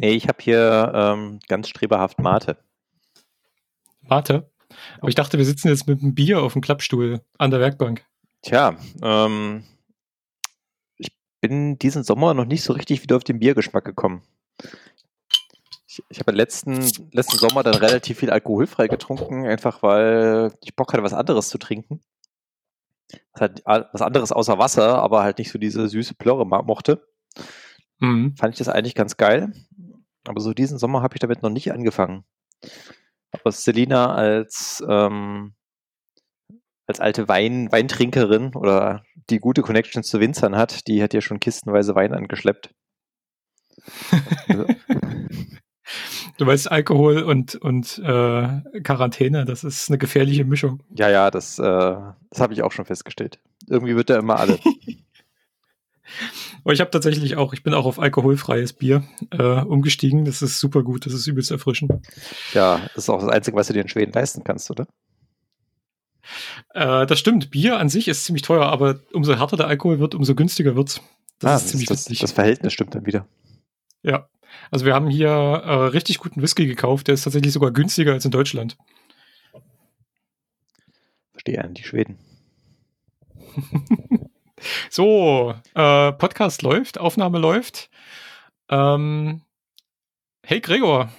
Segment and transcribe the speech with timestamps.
[0.00, 2.56] Nee, ich habe hier ähm, ganz streberhaft Mate.
[4.00, 4.50] Mate?
[4.98, 8.06] Aber ich dachte, wir sitzen jetzt mit einem Bier auf dem Klappstuhl an der Werkbank.
[8.40, 9.62] Tja, ähm,
[10.96, 14.22] ich bin diesen Sommer noch nicht so richtig wieder auf den Biergeschmack gekommen.
[15.86, 16.78] Ich, ich habe letzten,
[17.12, 21.58] letzten Sommer dann relativ viel alkoholfrei getrunken, einfach weil ich Bock hatte, was anderes zu
[21.58, 22.00] trinken.
[23.34, 27.06] Was, halt, was anderes außer Wasser, aber halt nicht so diese süße Plörre mochte.
[27.98, 28.34] Mhm.
[28.36, 29.52] Fand ich das eigentlich ganz geil.
[30.26, 32.24] Aber so diesen Sommer habe ich damit noch nicht angefangen.
[33.32, 35.54] Aber Selina als, ähm,
[36.86, 41.40] als alte Wein, Weintrinkerin oder die gute Connections zu Winzern hat, die hat ja schon
[41.40, 42.74] kistenweise Wein angeschleppt.
[46.36, 50.82] Du weißt, Alkohol und, und äh, Quarantäne, das ist eine gefährliche Mischung.
[50.96, 53.40] Ja, ja, das, äh, das habe ich auch schon festgestellt.
[53.68, 54.58] Irgendwie wird da immer alle.
[56.64, 60.24] Aber ich habe tatsächlich auch, ich bin auch auf alkoholfreies Bier äh, umgestiegen.
[60.24, 61.92] Das ist super gut, das ist übelst erfrischend.
[62.52, 64.86] Ja, das ist auch das Einzige, was du dir in Schweden leisten kannst, oder?
[66.74, 67.50] Äh, das stimmt.
[67.50, 71.00] Bier an sich ist ziemlich teuer, aber umso härter der Alkohol wird, umso günstiger wird's.
[71.38, 73.26] Das ah, ist ziemlich das, das Verhältnis stimmt dann wieder.
[74.02, 74.28] Ja.
[74.70, 78.24] Also wir haben hier äh, richtig guten Whisky gekauft, der ist tatsächlich sogar günstiger als
[78.24, 78.76] in Deutschland.
[81.32, 82.18] Verstehe an die Schweden.
[84.90, 87.90] So, äh, Podcast läuft, Aufnahme läuft.
[88.68, 89.42] Ähm,
[90.44, 91.10] hey Gregor.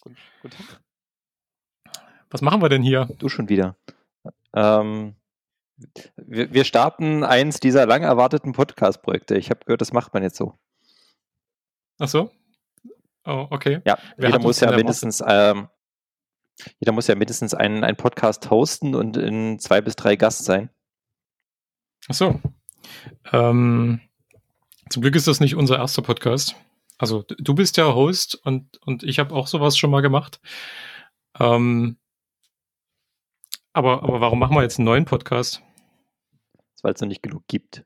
[0.00, 0.80] Guten, guten Tag.
[2.30, 3.08] Was machen wir denn hier?
[3.18, 3.76] Du schon wieder.
[4.54, 5.14] Ähm,
[6.16, 9.36] wir, wir, starten eins dieser lang erwarteten Podcast-Projekte.
[9.36, 10.58] Ich habe gehört, das macht man jetzt so.
[11.98, 12.30] Ach so?
[13.24, 13.80] Oh, okay.
[13.84, 15.68] Ja, Wer jeder muss ja mindestens, ähm,
[16.78, 20.70] jeder muss ja mindestens einen, einen Podcast hosten und in zwei bis drei Gast sein.
[22.08, 22.40] Ach so.
[23.32, 24.00] Ähm,
[24.90, 26.56] zum Glück ist das nicht unser erster Podcast.
[26.98, 30.40] Also du bist ja Host und, und ich habe auch sowas schon mal gemacht.
[31.40, 31.96] Ähm,
[33.72, 35.62] aber, aber warum machen wir jetzt einen neuen Podcast?
[36.82, 37.84] Weil es noch nicht genug gibt.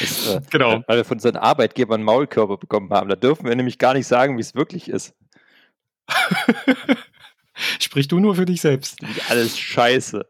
[0.00, 0.82] Das, äh, genau.
[0.86, 3.08] Weil wir von unseren Arbeitgebern Maulkörper bekommen haben.
[3.08, 5.14] Da dürfen wir nämlich gar nicht sagen, wie es wirklich ist.
[7.80, 8.98] Sprich du nur für dich selbst.
[9.28, 10.26] Alles scheiße.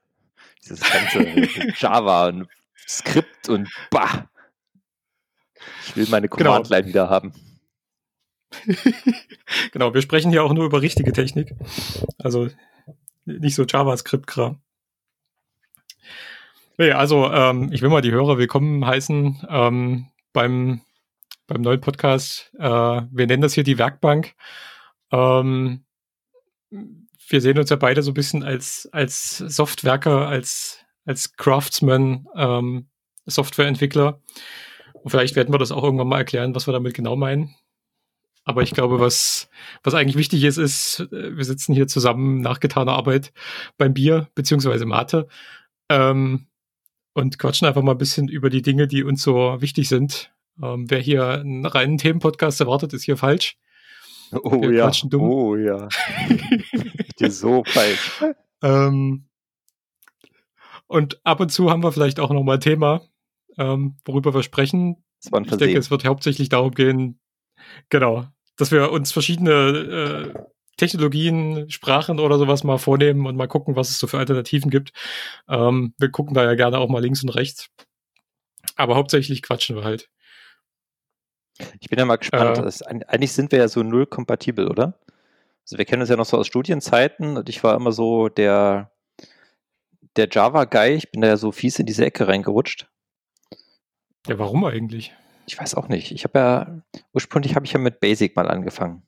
[0.62, 2.48] Dieses ganze Java und
[2.86, 4.28] Skript und bah.
[5.86, 6.28] Ich will meine.
[6.28, 6.88] Command-Line genau.
[6.88, 7.32] wieder haben.
[9.72, 11.54] genau, wir sprechen hier auch nur über richtige Technik.
[12.18, 12.48] Also
[13.24, 14.60] nicht so JavaScript-Kram.
[16.76, 20.80] Nee, also ähm, ich will mal die Hörer willkommen heißen ähm, beim,
[21.46, 22.52] beim neuen Podcast.
[22.58, 24.34] Äh, wir nennen das hier die Werkbank.
[25.10, 25.84] Ähm,
[27.28, 32.88] wir sehen uns ja beide so ein bisschen als, als Softwerker, als, als Craftsman, ähm,
[33.26, 34.20] Softwareentwickler.
[34.92, 37.54] Und vielleicht werden wir das auch irgendwann mal erklären, was wir damit genau meinen.
[38.44, 39.48] Aber ich glaube, was,
[39.82, 43.32] was eigentlich wichtig ist, ist, äh, wir sitzen hier zusammen nach getaner Arbeit
[43.78, 45.28] beim Bier beziehungsweise Mate
[45.88, 46.46] ähm,
[47.14, 50.32] und quatschen einfach mal ein bisschen über die Dinge, die uns so wichtig sind.
[50.62, 53.56] Ähm, wer hier einen reinen Themenpodcast erwartet, ist hier falsch.
[54.32, 54.91] Oh Wir ja.
[55.18, 55.88] Oh ja.
[57.20, 58.22] dir so falsch.
[58.62, 59.26] Ähm,
[60.86, 63.02] und ab und zu haben wir vielleicht auch nochmal ein Thema,
[63.58, 65.04] ähm, worüber wir sprechen.
[65.22, 67.20] ich denke, es wird hauptsächlich darum gehen,
[67.91, 68.26] genau,
[68.56, 70.41] dass wir uns verschiedene äh,
[70.76, 74.92] Technologien, Sprachen oder sowas mal vornehmen und mal gucken, was es so für Alternativen gibt.
[75.48, 77.69] Ähm, wir gucken da ja gerne auch mal links und rechts.
[78.76, 80.08] Aber hauptsächlich quatschen wir halt.
[81.78, 82.58] Ich bin ja mal gespannt.
[82.58, 84.98] Äh, eigentlich sind wir ja so null kompatibel, oder?
[85.64, 88.92] Also wir kennen uns ja noch so aus Studienzeiten und ich war immer so der,
[90.16, 90.94] der Java-Guy.
[90.94, 92.86] Ich bin da ja so fies in diese Ecke reingerutscht.
[94.26, 95.14] Ja, warum eigentlich?
[95.47, 96.12] Ich weiß auch nicht.
[96.12, 96.82] Ich habe ja,
[97.12, 99.03] ursprünglich habe ich ja mit Basic mal angefangen.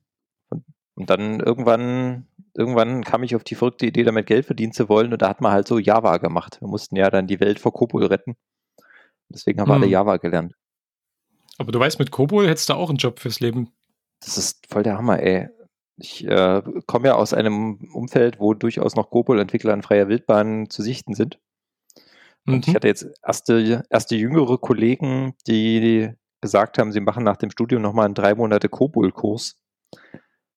[0.49, 0.65] Und,
[0.95, 5.13] und, dann irgendwann, irgendwann kam ich auf die verrückte Idee, damit Geld verdienen zu wollen
[5.13, 6.61] und da hat man halt so Java gemacht.
[6.61, 8.37] Wir mussten ja dann die Welt vor Kopol retten.
[9.29, 9.73] Deswegen haben hm.
[9.73, 9.93] wir alle hm.
[9.93, 10.55] Java gelernt.
[11.59, 13.73] Aber du weißt, mit Kobol hättest du auch einen Job fürs Leben.
[14.21, 15.49] Das ist voll der Hammer, ey.
[15.99, 20.83] Ich äh, komme ja aus einem Umfeld, wo durchaus noch Kobol-Entwickler in freier Wildbahn zu
[20.83, 21.39] sichten sind.
[22.47, 22.63] Und mhm.
[22.67, 27.83] ich hatte jetzt erste, erste jüngere Kollegen, die gesagt haben, sie machen nach dem Studium
[27.83, 29.59] nochmal einen drei Monate Kobol-Kurs,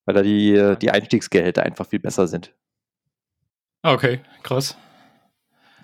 [0.06, 2.54] weil da die, die Einstiegsgehälter einfach viel besser sind.
[3.82, 4.78] Ah, okay, krass.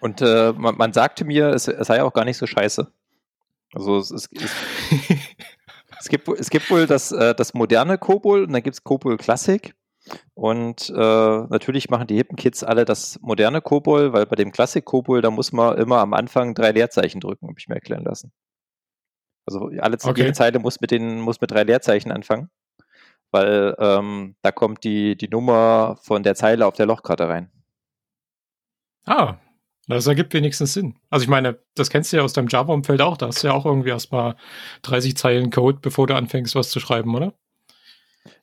[0.02, 2.92] Und äh, man, man, sagte mir, es, es sei auch gar nicht so scheiße.
[3.74, 4.52] Also es, es, es,
[6.00, 9.18] es, gibt, es gibt wohl das, äh, das moderne Kobol und dann gibt es Kobol
[9.18, 9.76] Classic.
[10.36, 14.86] Und äh, natürlich machen die hippen Kids alle das moderne Kobol, weil bei dem Classic
[14.86, 18.32] Kobol, da muss man immer am Anfang drei Leerzeichen drücken, habe ich mir erklären lassen.
[19.48, 20.22] Also alle, okay.
[20.22, 22.50] jede Zeile muss mit, den, muss mit drei Leerzeichen anfangen,
[23.32, 27.52] weil ähm, da kommt die, die Nummer von der Zeile auf der Lochkarte rein.
[29.06, 29.38] Ah,
[29.88, 30.96] das ergibt wenigstens Sinn.
[31.10, 33.18] Also ich meine, das kennst du ja aus deinem Java-Umfeld auch.
[33.18, 34.36] Da hast du ja auch irgendwie erstmal
[34.82, 37.34] 30 Zeilen Code, bevor du anfängst, was zu schreiben, oder?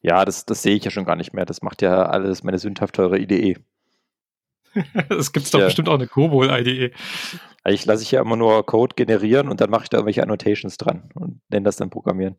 [0.03, 1.45] Ja, das, das sehe ich ja schon gar nicht mehr.
[1.45, 3.57] Das macht ja alles meine sündhaft teure IDE.
[5.09, 5.67] Es gibt doch ja.
[5.67, 6.93] bestimmt auch eine Kobol-IDE.
[7.67, 10.77] Ich lasse ich ja immer nur Code generieren und dann mache ich da irgendwelche Annotations
[10.77, 12.37] dran und nenne das dann Programmieren.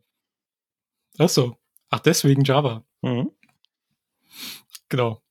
[1.18, 1.56] Ach so.
[1.90, 2.84] Ach, deswegen Java.
[3.02, 3.30] Mhm.
[4.88, 5.23] Genau.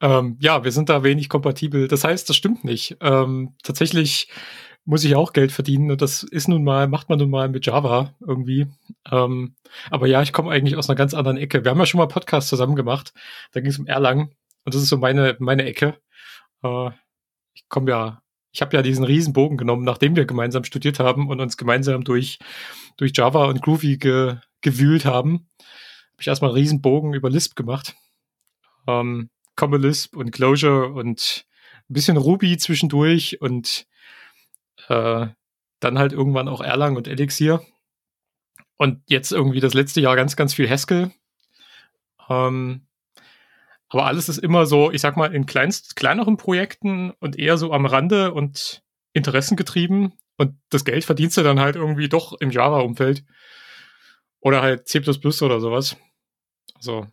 [0.00, 1.88] Ähm, ja, wir sind da wenig kompatibel.
[1.88, 2.96] Das heißt, das stimmt nicht.
[3.00, 4.28] Ähm, tatsächlich
[4.84, 7.66] muss ich auch Geld verdienen und das ist nun mal, macht man nun mal mit
[7.66, 8.66] Java irgendwie.
[9.10, 9.54] Ähm,
[9.90, 11.64] aber ja, ich komme eigentlich aus einer ganz anderen Ecke.
[11.64, 13.12] Wir haben ja schon mal Podcast zusammen gemacht.
[13.52, 15.98] Da ging es um Erlangen und das ist so meine, meine Ecke.
[16.62, 16.90] Äh,
[17.54, 21.40] ich komme ja, ich habe ja diesen Riesenbogen genommen, nachdem wir gemeinsam studiert haben und
[21.40, 22.38] uns gemeinsam durch,
[22.96, 25.48] durch Java und Groovy ge, gewühlt haben.
[25.58, 27.94] Habe ich erstmal einen Riesenbogen über Lisp gemacht.
[28.88, 29.30] Ähm,
[29.60, 31.44] Common Lisp und Closure und
[31.90, 33.86] ein bisschen Ruby zwischendurch und
[34.88, 35.26] äh,
[35.80, 37.62] dann halt irgendwann auch Erlang und Elixir.
[38.78, 41.12] Und jetzt irgendwie das letzte Jahr ganz, ganz viel Haskell.
[42.30, 42.86] Ähm,
[43.90, 47.74] aber alles ist immer so, ich sag mal, in kleinst, kleineren Projekten und eher so
[47.74, 50.14] am Rande und interessengetrieben.
[50.38, 53.26] Und das Geld verdienst du dann halt irgendwie doch im Java-Umfeld.
[54.40, 55.98] Oder halt C oder sowas.
[56.76, 57.06] Also.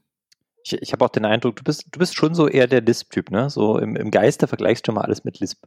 [0.67, 3.31] Ich, ich habe auch den Eindruck, du bist, du bist schon so eher der Lisp-Typ,
[3.31, 3.49] ne?
[3.49, 5.63] So im, im Geiste vergleichst du mal alles mit Lisp.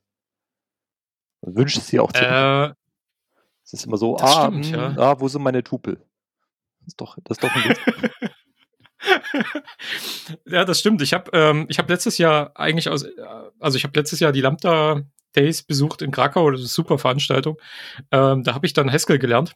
[1.41, 2.23] Und wünschst es dir auch zu.
[2.23, 2.75] Äh,
[3.65, 5.13] es ist immer so, ah, stimmt, mh, hm, ja.
[5.13, 5.97] ah, wo sind meine Tupel?
[6.81, 8.21] Das ist doch, das ist doch ein Lisp.
[10.47, 11.01] ja, das stimmt.
[11.01, 13.11] Ich habe ähm, ich hab letztes Jahr eigentlich aus, äh,
[13.59, 15.03] also ich habe letztes Jahr die Lambda
[15.35, 17.57] Days besucht in Krakau, das ist eine super Veranstaltung.
[18.11, 19.55] Ähm, da habe ich dann Haskell gelernt.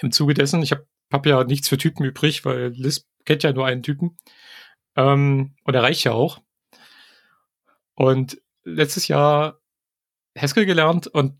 [0.00, 3.52] Im Zuge dessen, ich habe hab ja nichts für Typen übrig, weil Lisp kennt ja
[3.52, 4.16] nur einen Typen.
[4.96, 6.40] Ähm, und er reicht ja auch.
[7.94, 9.60] Und letztes Jahr
[10.36, 11.38] Haskell gelernt und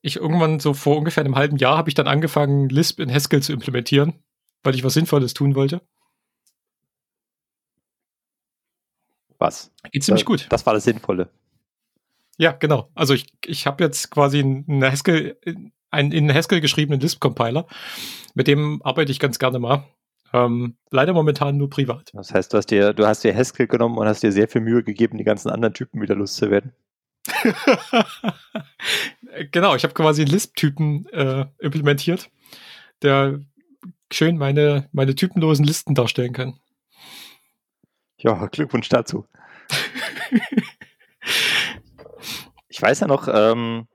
[0.00, 3.42] ich irgendwann so vor ungefähr einem halben Jahr habe ich dann angefangen, Lisp in Haskell
[3.42, 4.14] zu implementieren,
[4.62, 5.82] weil ich was Sinnvolles tun wollte.
[9.38, 9.72] Was?
[9.90, 10.46] Geht ziemlich gut.
[10.50, 11.28] Das war das Sinnvolle.
[12.38, 12.90] Ja, genau.
[12.94, 15.36] Also ich, ich habe jetzt quasi einen Haskell,
[15.92, 17.66] einen in Haskell geschriebenen Lisp-Compiler.
[18.34, 19.84] Mit dem arbeite ich ganz gerne mal.
[20.32, 22.10] Ähm, leider momentan nur privat.
[22.14, 24.62] Das heißt, du hast dir, du hast dir Haskell genommen und hast dir sehr viel
[24.62, 26.72] Mühe gegeben, die ganzen anderen Typen wieder loszuwerden.
[29.52, 32.30] genau, ich habe quasi einen Lisp-Typen äh, implementiert,
[33.02, 33.40] der
[34.10, 36.58] schön meine, meine typenlosen Listen darstellen kann.
[38.16, 39.26] Ja, Glückwunsch dazu.
[42.68, 43.86] ich weiß ja noch, ähm,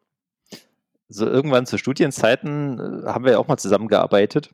[1.09, 4.51] so irgendwann zu Studienzeiten äh, haben wir ja auch mal zusammengearbeitet.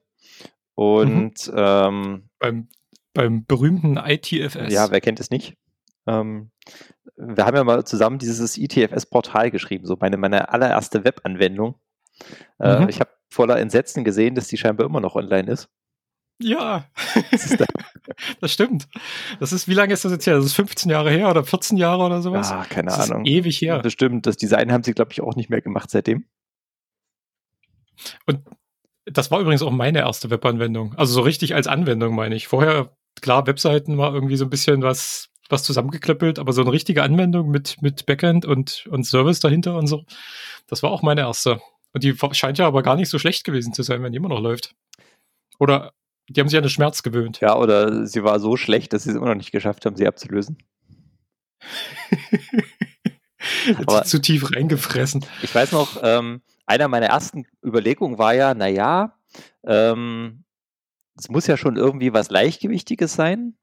[0.75, 1.53] Und mhm.
[1.55, 2.67] ähm, beim,
[3.13, 4.73] beim berühmten ITFS.
[4.73, 5.55] Ja, wer kennt es nicht?
[6.07, 6.51] Ähm,
[7.15, 11.75] wir haben ja mal zusammen dieses ITFS-Portal geschrieben, so meine, meine allererste Webanwendung.
[12.59, 12.89] Äh, mhm.
[12.89, 15.69] Ich habe voller Entsetzen gesehen, dass die scheinbar immer noch online ist.
[16.39, 16.85] Ja,
[18.41, 18.87] das stimmt.
[19.39, 20.35] Das ist, wie lange ist das jetzt her?
[20.35, 22.51] Das ist 15 Jahre her oder 14 Jahre oder sowas?
[22.51, 23.25] Ah, keine das Ahnung.
[23.25, 23.79] ewig her.
[23.79, 24.25] Bestimmt.
[24.25, 26.25] Das Design haben sie, glaube ich, auch nicht mehr gemacht seitdem.
[28.25, 28.41] Und
[29.05, 30.95] das war übrigens auch meine erste Webanwendung.
[30.95, 32.47] Also so richtig als Anwendung, meine ich.
[32.47, 37.03] Vorher, klar, Webseiten war irgendwie so ein bisschen was, was zusammengeklöppelt, aber so eine richtige
[37.03, 40.05] Anwendung mit, mit Backend und, und Service dahinter und so,
[40.67, 41.59] das war auch meine erste.
[41.91, 44.29] Und die scheint ja aber gar nicht so schlecht gewesen zu sein, wenn die immer
[44.29, 44.73] noch läuft.
[45.59, 45.93] Oder
[46.29, 47.39] die haben sich an den Schmerz gewöhnt.
[47.41, 50.07] Ja, oder sie war so schlecht, dass sie es immer noch nicht geschafft haben, sie
[50.07, 50.57] abzulösen.
[53.85, 55.25] Aber zu tief reingefressen.
[55.41, 59.17] Ich weiß noch, ähm, einer meiner ersten Überlegungen war ja, naja,
[59.65, 60.43] ähm,
[61.17, 63.55] es muss ja schon irgendwie was Leichtgewichtiges sein,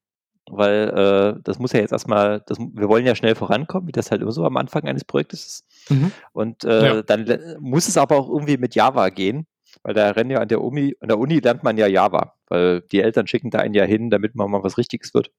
[0.49, 0.88] weil
[1.37, 4.23] äh, das muss ja jetzt erstmal, das, wir wollen ja schnell vorankommen, wie das halt
[4.23, 5.90] immer so am Anfang eines Projektes ist.
[5.90, 6.12] Mhm.
[6.33, 7.02] Und äh, ja.
[7.02, 9.47] dann muss es aber auch irgendwie mit Java gehen,
[9.83, 12.83] weil da rennen ja an der Uni, an der Uni lernt man ja Java, weil
[12.92, 15.30] die Eltern schicken da einen ja hin, damit man mal was Richtiges wird.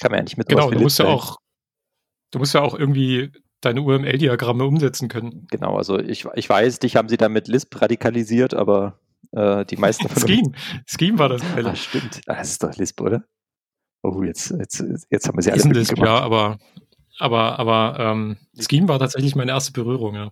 [0.00, 1.38] Kann man ja nicht mit Genau, du musst ja auch,
[2.30, 3.30] du musst ja auch irgendwie
[3.64, 5.46] deine UML-Diagramme umsetzen können.
[5.50, 8.98] Genau, also ich, ich weiß, dich haben sie dann mit Lisp radikalisiert, aber
[9.32, 10.52] äh, die meisten von Scheme.
[10.86, 11.70] Scheme war das Geile.
[11.70, 12.20] Ah, stimmt.
[12.26, 13.24] Ah, das ist doch Lisp, oder?
[14.02, 16.08] Oh, jetzt, jetzt, jetzt haben wir sie alle Lisp, gemacht.
[16.08, 16.58] Ja, aber,
[17.18, 20.30] aber, aber ähm, Scheme war tatsächlich meine erste Berührung, ja.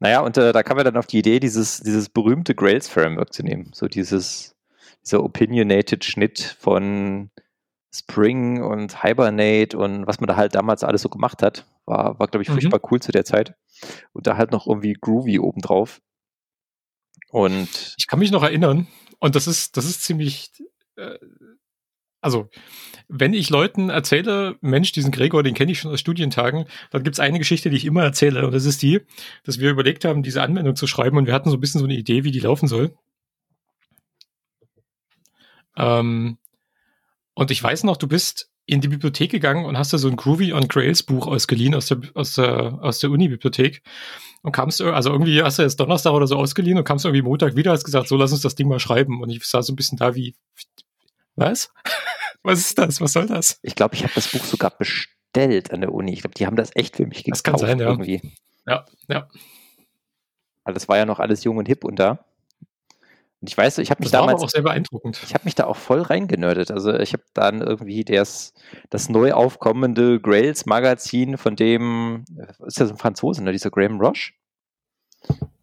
[0.00, 3.42] Naja, und äh, da kam wir dann auf die Idee, dieses, dieses berühmte Grails-Framework zu
[3.42, 3.70] nehmen.
[3.74, 4.56] So dieses,
[5.04, 7.30] dieser opinionated Schnitt von
[7.94, 12.28] Spring und Hibernate und was man da halt damals alles so gemacht hat, war, war
[12.28, 12.54] glaube ich, mhm.
[12.54, 13.54] furchtbar cool zu der Zeit.
[14.12, 16.00] Und da halt noch irgendwie Groovy obendrauf.
[17.30, 18.86] Und ich kann mich noch erinnern,
[19.18, 20.50] und das ist, das ist ziemlich,
[20.96, 21.18] äh,
[22.20, 22.48] also
[23.08, 27.16] wenn ich Leuten erzähle, Mensch, diesen Gregor, den kenne ich schon aus Studientagen, dann gibt
[27.16, 29.00] es eine Geschichte, die ich immer erzähle, und das ist die,
[29.44, 31.86] dass wir überlegt haben, diese Anwendung zu schreiben, und wir hatten so ein bisschen so
[31.86, 32.94] eine Idee, wie die laufen soll.
[35.76, 36.38] Ähm,
[37.34, 40.16] und ich weiß noch, du bist in die Bibliothek gegangen und hast da so ein
[40.16, 43.82] Groovy on Grails Buch ausgeliehen aus der, aus der, aus der Uni-Bibliothek
[44.42, 47.54] und kamst, also irgendwie hast du jetzt Donnerstag oder so ausgeliehen und kamst irgendwie Montag
[47.54, 49.22] wieder, hast gesagt, so lass uns das Ding mal schreiben.
[49.22, 50.34] Und ich saß so ein bisschen da wie,
[51.36, 51.72] was?
[52.42, 53.00] was ist das?
[53.00, 53.60] Was soll das?
[53.62, 56.12] Ich glaube, ich habe das Buch sogar bestellt an der Uni.
[56.12, 57.44] Ich glaube, die haben das echt für mich gekauft.
[57.46, 57.86] Das kann sein, ja.
[57.86, 58.20] Irgendwie.
[58.66, 59.28] Ja, ja.
[60.64, 62.24] Weil das war ja noch alles jung und hip und da.
[63.42, 65.20] Und ich weiß, ich habe mich das damals war auch sehr beeindruckend.
[65.24, 66.70] Ich habe mich da auch voll reingenördet.
[66.70, 68.54] Also ich habe dann irgendwie das,
[68.88, 72.24] das neu aufkommende Grails Magazin von dem,
[72.64, 73.50] ist ja so ein Franzose, ne?
[73.50, 74.30] dieser Graham Roche.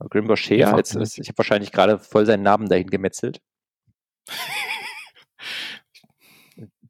[0.09, 3.39] Graham Rocher, ja, jetzt, ich habe wahrscheinlich gerade voll seinen Namen dahin gemetzelt.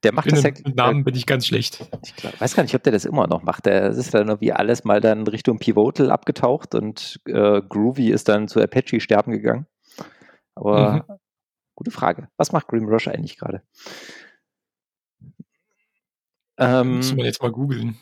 [0.03, 0.49] der macht das ja.
[0.49, 1.87] Mit Namen bin ich ganz schlecht.
[2.03, 3.67] Ich glaub, weiß gar nicht, ob der das immer noch macht.
[3.67, 8.47] Der ist dann irgendwie alles mal dann Richtung Pivotal abgetaucht und äh, Groovy ist dann
[8.47, 9.67] zu Apache sterben gegangen.
[10.59, 11.19] Aber mhm.
[11.75, 12.27] gute Frage.
[12.37, 13.61] Was macht Grim Rush eigentlich gerade?
[16.57, 17.97] Ähm, Müssen wir jetzt mal googeln.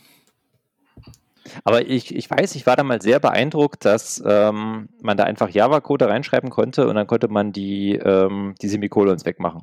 [1.63, 5.49] Aber ich, ich weiß, ich war da mal sehr beeindruckt, dass ähm, man da einfach
[5.49, 9.61] Java-Code reinschreiben konnte und dann konnte man die, ähm, die Semikolons wegmachen.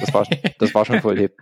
[0.00, 0.26] Das war,
[0.58, 1.36] das war schon voll hip.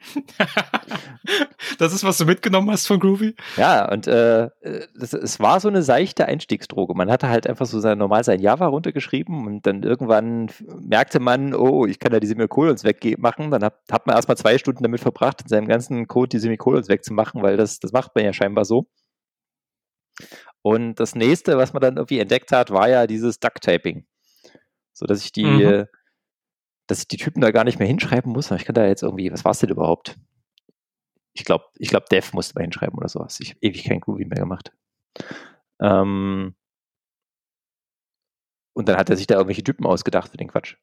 [1.78, 3.34] das ist, was du mitgenommen hast von Groovy?
[3.56, 4.50] Ja, und äh,
[4.94, 6.94] das, es war so eine seichte Einstiegsdroge.
[6.94, 11.54] Man hatte halt einfach so sein, normal sein Java runtergeschrieben und dann irgendwann merkte man,
[11.54, 13.50] oh, ich kann da die Semikolons wegmachen.
[13.50, 16.88] Dann hat, hat man erstmal zwei Stunden damit verbracht, in seinem ganzen Code die Semikolons
[16.88, 18.86] wegzumachen, weil das, das macht man ja scheinbar so.
[20.62, 24.06] Und das nächste, was man dann irgendwie entdeckt hat, war ja dieses Duct-Taping.
[24.92, 25.86] So dass ich die, mhm
[26.90, 28.50] dass ich die Typen da gar nicht mehr hinschreiben muss.
[28.50, 30.16] Ich kann da jetzt irgendwie, was war es denn überhaupt?
[31.32, 33.38] Ich glaube, ich glaube, Dev musste mal hinschreiben oder sowas.
[33.40, 34.72] Ich habe ewig kein Groovy mehr gemacht.
[35.80, 36.56] Ähm,
[38.72, 40.76] und dann hat er sich da irgendwelche Typen ausgedacht für den Quatsch.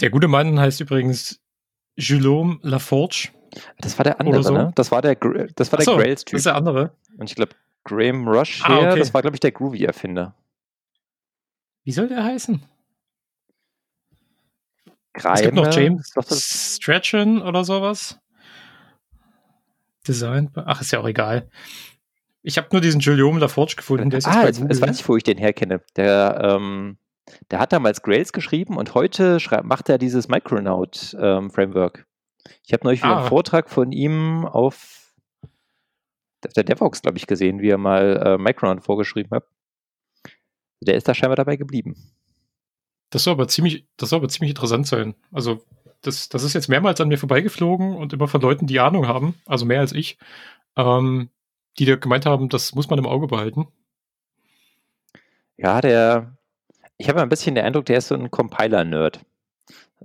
[0.00, 1.40] Der gute Mann heißt übrigens
[1.94, 3.28] Julome Laforge.
[3.78, 4.52] Das war der andere, so.
[4.52, 4.72] ne?
[4.74, 6.32] Das war der, das war der so, Grails-Typ.
[6.32, 6.96] Das ist der andere.
[7.18, 8.98] Und ich glaube, Graham Rush ah, okay.
[8.98, 10.34] das war, glaube ich, der Groovy-Erfinder.
[11.84, 12.62] Wie soll der heißen?
[15.14, 15.34] Greime.
[15.34, 16.12] Es gibt noch James
[16.76, 18.18] Strachan oder sowas.
[20.06, 20.50] Design.
[20.54, 21.48] Ach, ist ja auch egal.
[22.42, 24.10] Ich habe nur diesen Julium Laforge gefunden.
[24.10, 25.80] Der ist ah, jetzt, jetzt weiß ich, wo ich den herkenne.
[25.96, 26.98] Der, ähm,
[27.50, 31.98] der hat damals Grails geschrieben und heute macht er dieses Micronaut-Framework.
[31.98, 32.04] Ähm,
[32.66, 33.18] ich habe neulich ah.
[33.18, 35.14] einen Vortrag von ihm auf
[36.56, 39.44] der DevOps, glaube ich, gesehen, wie er mal äh, Micronaut vorgeschrieben hat.
[40.80, 41.94] Der ist da scheinbar dabei geblieben.
[43.12, 45.14] Das soll aber ziemlich, das soll aber ziemlich interessant sein.
[45.32, 45.62] Also,
[46.00, 49.34] das, das ist jetzt mehrmals an mir vorbeigeflogen und immer von Leuten, die Ahnung haben,
[49.44, 50.18] also mehr als ich,
[50.76, 51.28] ähm,
[51.78, 53.68] die da gemeint haben, das muss man im Auge behalten.
[55.58, 56.38] Ja, der,
[56.96, 59.20] ich habe ein bisschen den Eindruck, der ist so ein Compiler-Nerd.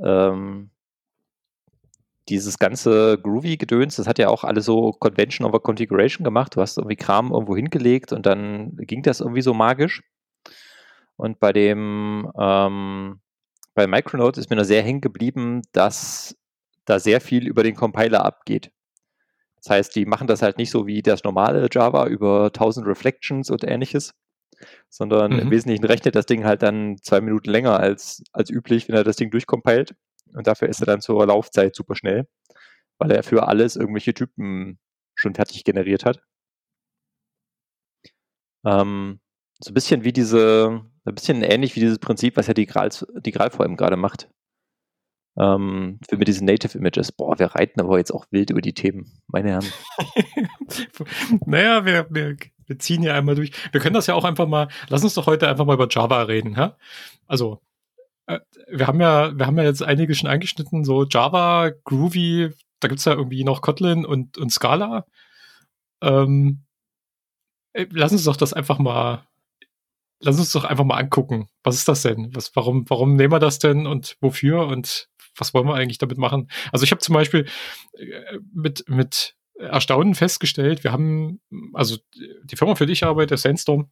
[0.04, 0.70] Ähm,
[2.28, 6.58] dieses ganze Groovy-Gedöns, das hat ja auch alle so Convention over Configuration gemacht.
[6.58, 10.04] Du hast irgendwie Kram irgendwo hingelegt und dann ging das irgendwie so magisch.
[11.18, 13.20] Und bei dem, ähm,
[13.74, 16.38] bei Micronote ist mir nur sehr hängen geblieben, dass
[16.86, 18.72] da sehr viel über den Compiler abgeht.
[19.58, 23.50] Das heißt, die machen das halt nicht so wie das normale Java über 1000 Reflections
[23.50, 24.14] und ähnliches,
[24.90, 25.40] sondern mhm.
[25.40, 29.04] im Wesentlichen rechnet das Ding halt dann zwei Minuten länger als, als üblich, wenn er
[29.04, 29.96] das Ding durchcompiled.
[30.34, 32.28] Und dafür ist er dann zur Laufzeit super schnell,
[33.00, 34.80] weil er für alles irgendwelche Typen
[35.16, 36.22] schon fertig generiert hat.
[38.66, 39.20] Ähm,
[39.60, 42.90] so ein bisschen wie diese, ein bisschen ähnlich wie dieses Prinzip, was ja die Gral,
[43.26, 44.30] die Gral vor allem gerade macht.
[45.38, 47.12] Ähm, für mit diesen Native Images.
[47.12, 49.66] Boah, wir reiten aber jetzt auch wild über die Themen, meine Herren.
[51.46, 53.52] naja, wir, wir, wir ziehen ja einmal durch.
[53.72, 56.24] Wir können das ja auch einfach mal, lass uns doch heute einfach mal über Java
[56.24, 56.72] reden, hä?
[57.28, 57.62] Also,
[58.26, 62.88] äh, wir haben ja, wir haben ja jetzt einige schon angeschnitten, so Java, Groovy, da
[62.88, 65.06] gibt's ja irgendwie noch Kotlin und, und Scala.
[66.02, 66.64] Ähm,
[67.74, 69.28] äh, lass uns doch das einfach mal
[70.20, 71.50] lass uns doch einfach mal angucken.
[71.64, 72.36] Was ist das denn?
[72.36, 76.18] Was, warum, warum nehmen wir das denn und wofür und was wollen wir eigentlich damit
[76.18, 76.50] machen?
[76.72, 77.46] Also ich habe zum Beispiel
[77.94, 81.40] äh, mit, mit Erstaunen festgestellt, wir haben,
[81.74, 81.98] also
[82.44, 83.90] die Firma, für die ich arbeite, Sandstorm,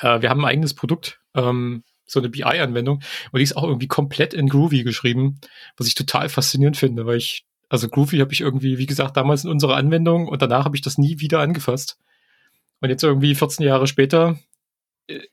[0.00, 3.02] äh, wir haben ein eigenes Produkt, ähm, so eine BI-Anwendung
[3.32, 5.40] und die ist auch irgendwie komplett in Groovy geschrieben,
[5.76, 9.44] was ich total faszinierend finde, weil ich, also Groovy habe ich irgendwie, wie gesagt, damals
[9.44, 11.98] in unserer Anwendung und danach habe ich das nie wieder angefasst.
[12.80, 14.38] Und jetzt irgendwie 14 Jahre später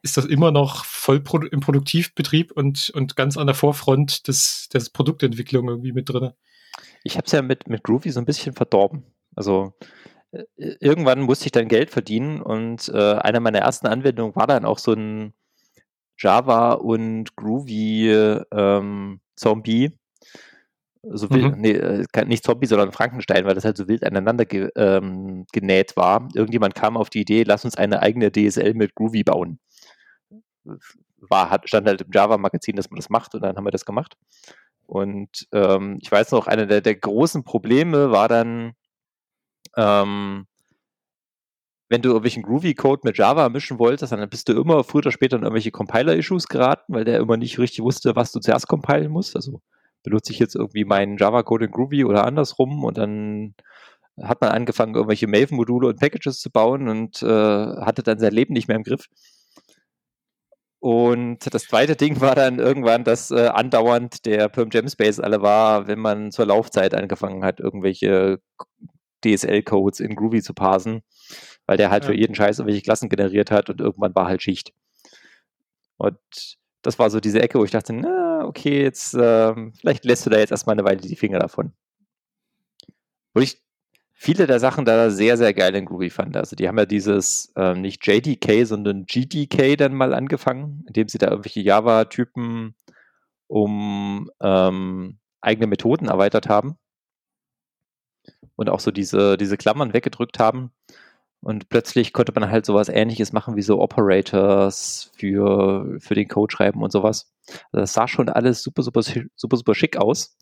[0.02, 4.90] ist das immer noch voll im Produktivbetrieb und, und ganz an der Vorfront des, des
[4.90, 6.32] Produktentwicklung irgendwie mit drin.
[7.04, 9.04] Ich habe es ja mit, mit Groovy so ein bisschen verdorben.
[9.36, 9.74] Also
[10.32, 10.44] äh,
[10.80, 14.80] irgendwann musste ich dann Geld verdienen und äh, eine meiner ersten Anwendungen war dann auch
[14.80, 15.34] so ein
[16.18, 18.10] Java und Groovy
[18.52, 19.92] ähm, Zombie.
[21.08, 21.62] So wild, mhm.
[21.62, 25.96] nee, äh, nicht Zombie, sondern Frankenstein, weil das halt so wild aneinander ge, ähm, genäht
[25.96, 26.28] war.
[26.34, 29.60] Irgendjemand kam auf die Idee, lass uns eine eigene DSL mit Groovy bauen.
[31.18, 33.86] War, hat, stand halt im Java-Magazin, dass man das macht und dann haben wir das
[33.86, 34.16] gemacht.
[34.86, 38.74] Und ähm, ich weiß noch, einer der, der großen Probleme war dann,
[39.76, 40.46] ähm,
[41.90, 45.38] wenn du irgendwelchen Groovy-Code mit Java mischen wolltest, dann bist du immer früher oder später
[45.38, 49.36] in irgendwelche Compiler-Issues geraten, weil der immer nicht richtig wusste, was du zuerst compilen musst.
[49.36, 49.62] Also
[50.04, 53.56] benutze ich jetzt irgendwie meinen Java-Code in Groovy oder andersrum und dann
[54.22, 58.54] hat man angefangen, irgendwelche Maven-Module und Packages zu bauen und äh, hatte dann sein Leben
[58.54, 59.08] nicht mehr im Griff.
[60.86, 65.42] Und das zweite Ding war dann irgendwann, dass äh, andauernd der Perm Gem Space alle
[65.42, 68.40] war, wenn man zur Laufzeit angefangen hat, irgendwelche
[69.24, 71.02] DSL-Codes in Groovy zu parsen
[71.66, 72.10] weil der halt ja.
[72.10, 74.74] für jeden Scheiß irgendwelche Klassen generiert hat und irgendwann war halt Schicht.
[75.98, 76.20] Und
[76.82, 80.30] das war so diese Ecke, wo ich dachte, na, okay, jetzt, ähm, vielleicht lässt du
[80.30, 81.74] da jetzt erstmal eine Weile die Finger davon.
[83.34, 83.62] Wo ich
[84.16, 86.36] viele der Sachen da sehr, sehr geil in Groovy fand.
[86.38, 91.18] Also die haben ja dieses ähm, nicht JDK, sondern GDK dann mal angefangen, indem sie
[91.18, 92.76] da irgendwelche Java-Typen
[93.48, 96.78] um ähm, eigene Methoden erweitert haben
[98.56, 100.72] und auch so diese, diese Klammern weggedrückt haben.
[101.46, 106.52] Und plötzlich konnte man halt sowas ähnliches machen wie so Operators für, für den Code
[106.52, 107.32] schreiben und sowas.
[107.72, 110.40] Also das sah schon alles super, super, super, super schick aus.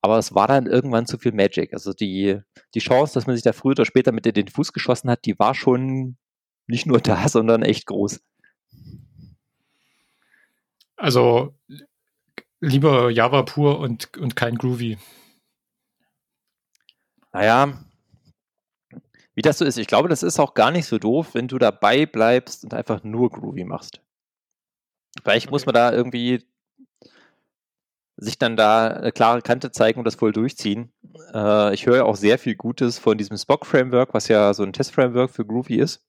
[0.00, 1.72] Aber es war dann irgendwann zu viel Magic.
[1.72, 2.38] Also die,
[2.72, 5.24] die Chance, dass man sich da früher oder später mit in den Fuß geschossen hat,
[5.24, 6.18] die war schon
[6.68, 8.20] nicht nur da, sondern echt groß.
[10.94, 11.58] Also
[12.60, 14.98] lieber Java pur und, und kein Groovy.
[17.32, 17.84] Naja,
[19.34, 21.58] wie das so ist, ich glaube, das ist auch gar nicht so doof, wenn du
[21.58, 24.00] dabei bleibst und einfach nur Groovy machst.
[25.22, 25.52] Vielleicht okay.
[25.52, 26.44] muss man da irgendwie
[28.16, 30.92] sich dann da eine klare Kante zeigen und das voll durchziehen.
[31.32, 35.30] Äh, ich höre auch sehr viel Gutes von diesem Spock-Framework, was ja so ein Test-Framework
[35.30, 36.04] für Groovy ist.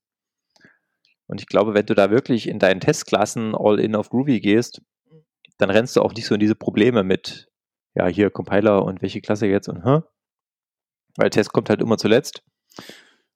[1.28, 4.82] Und ich glaube, wenn du da wirklich in deinen Testklassen all in auf Groovy gehst,
[5.58, 7.50] dann rennst du auch nicht so in diese Probleme mit,
[7.96, 10.02] ja, hier Compiler und welche Klasse jetzt und, hä?
[11.18, 12.44] Weil Test kommt halt immer zuletzt.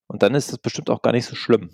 [0.10, 1.70] Und dann ist es bestimmt auch gar nicht so schlimm.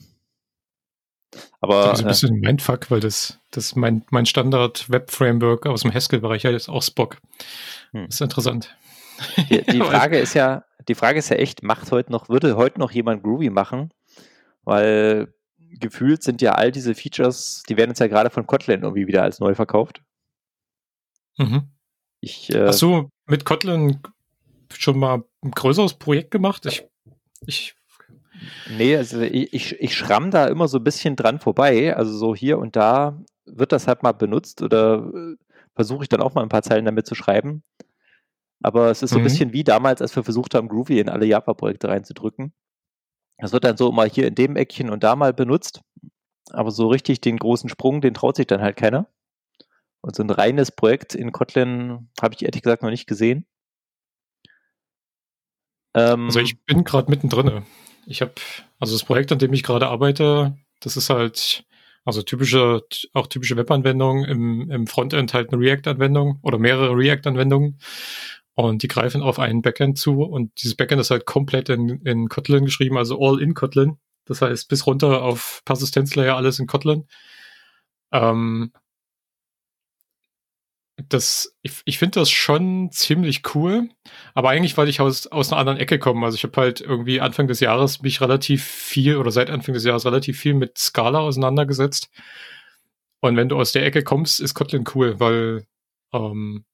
[1.61, 1.85] Aber.
[1.85, 6.43] Das ist ein bisschen äh, Mindfuck, weil das, das mein, mein Standard-Web-Framework aus dem Haskell-Bereich
[6.45, 7.17] ist auch Spock.
[7.91, 8.05] Hm.
[8.05, 8.75] Das ist interessant.
[9.49, 12.79] Die, die Frage ist ja, die Frage ist ja echt, macht heute noch, würde heute
[12.79, 13.91] noch jemand Groovy machen?
[14.63, 19.07] Weil gefühlt sind ja all diese Features, die werden jetzt ja gerade von Kotlin irgendwie
[19.07, 20.01] wieder als neu verkauft.
[21.37, 21.69] Mhm.
[22.19, 24.01] Ich, äh, Hast du mit Kotlin
[24.73, 26.65] schon mal ein größeres Projekt gemacht?
[26.65, 26.85] Ich,
[27.45, 27.75] ich
[28.77, 31.95] Nee, also ich, ich, ich schramm da immer so ein bisschen dran vorbei.
[31.95, 35.35] Also so hier und da wird das halt mal benutzt oder äh,
[35.75, 37.63] versuche ich dann auch mal ein paar Zeilen damit zu schreiben.
[38.63, 39.25] Aber es ist so ein mhm.
[39.25, 42.53] bisschen wie damals, als wir versucht haben, Groovy in alle Java-Projekte reinzudrücken.
[43.37, 45.81] Das wird dann so mal hier in dem Eckchen und da mal benutzt.
[46.51, 49.07] Aber so richtig den großen Sprung, den traut sich dann halt keiner.
[50.01, 53.45] Und so ein reines Projekt in Kotlin habe ich ehrlich gesagt noch nicht gesehen.
[55.95, 57.65] Ähm, also ich bin gerade mittendrin.
[58.05, 58.33] Ich habe,
[58.79, 61.65] also das Projekt, an dem ich gerade arbeite, das ist halt,
[62.03, 67.79] also typische, auch typische Webanwendungen, im, im Frontend halt eine React-Anwendung oder mehrere React-Anwendungen.
[68.53, 72.29] Und die greifen auf einen Backend zu und dieses Backend ist halt komplett in, in
[72.29, 73.97] Kotlin geschrieben, also all in Kotlin.
[74.25, 77.05] Das heißt, bis runter auf Persistenzlayer alles in Kotlin.
[78.11, 78.71] Ähm,
[80.97, 83.89] das, ich, ich finde das schon ziemlich cool,
[84.33, 86.23] aber eigentlich wollte ich aus, aus einer anderen Ecke kommen.
[86.23, 89.83] Also ich habe halt irgendwie Anfang des Jahres mich relativ viel oder seit Anfang des
[89.83, 92.09] Jahres relativ viel mit Scala auseinandergesetzt.
[93.19, 95.65] Und wenn du aus der Ecke kommst, ist Kotlin cool, weil
[96.13, 96.65] ähm,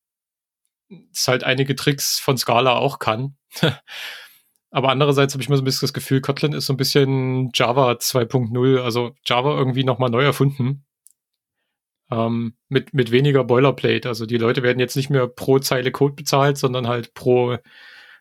[1.12, 3.38] es halt einige Tricks von Scala auch kann.
[4.72, 7.50] aber andererseits habe ich mir so ein bisschen das Gefühl, Kotlin ist so ein bisschen
[7.56, 10.86] Java 2.0, also Java irgendwie nochmal neu erfunden
[12.12, 14.08] ähm, mit, mit weniger Boilerplate.
[14.08, 17.58] Also die Leute werden jetzt nicht mehr pro Zeile Code bezahlt, sondern halt pro,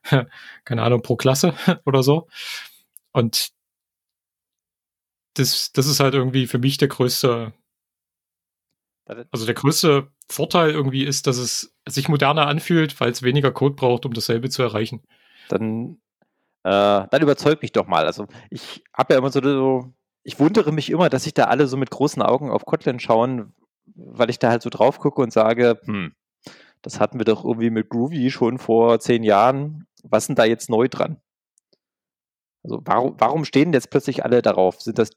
[0.64, 2.28] keine Ahnung, pro Klasse oder so.
[3.12, 3.50] Und
[5.34, 7.52] das, das ist halt irgendwie für mich der größte,
[9.32, 13.74] also der größte Vorteil irgendwie ist, dass es sich moderner anfühlt, weil es weniger Code
[13.74, 15.02] braucht, um dasselbe zu erreichen.
[15.48, 16.00] Dann,
[16.62, 18.06] äh, dann überzeug mich doch mal.
[18.06, 21.66] Also ich habe ja immer so, so ich wundere mich immer, dass sich da alle
[21.66, 23.52] so mit großen Augen auf Kotlin schauen,
[23.94, 26.14] weil ich da halt so drauf gucke und sage, hm,
[26.82, 29.86] das hatten wir doch irgendwie mit Groovy schon vor zehn Jahren.
[30.02, 31.20] Was ist denn da jetzt neu dran?
[32.62, 34.80] Also warum, warum stehen jetzt plötzlich alle darauf?
[34.80, 35.10] Sind das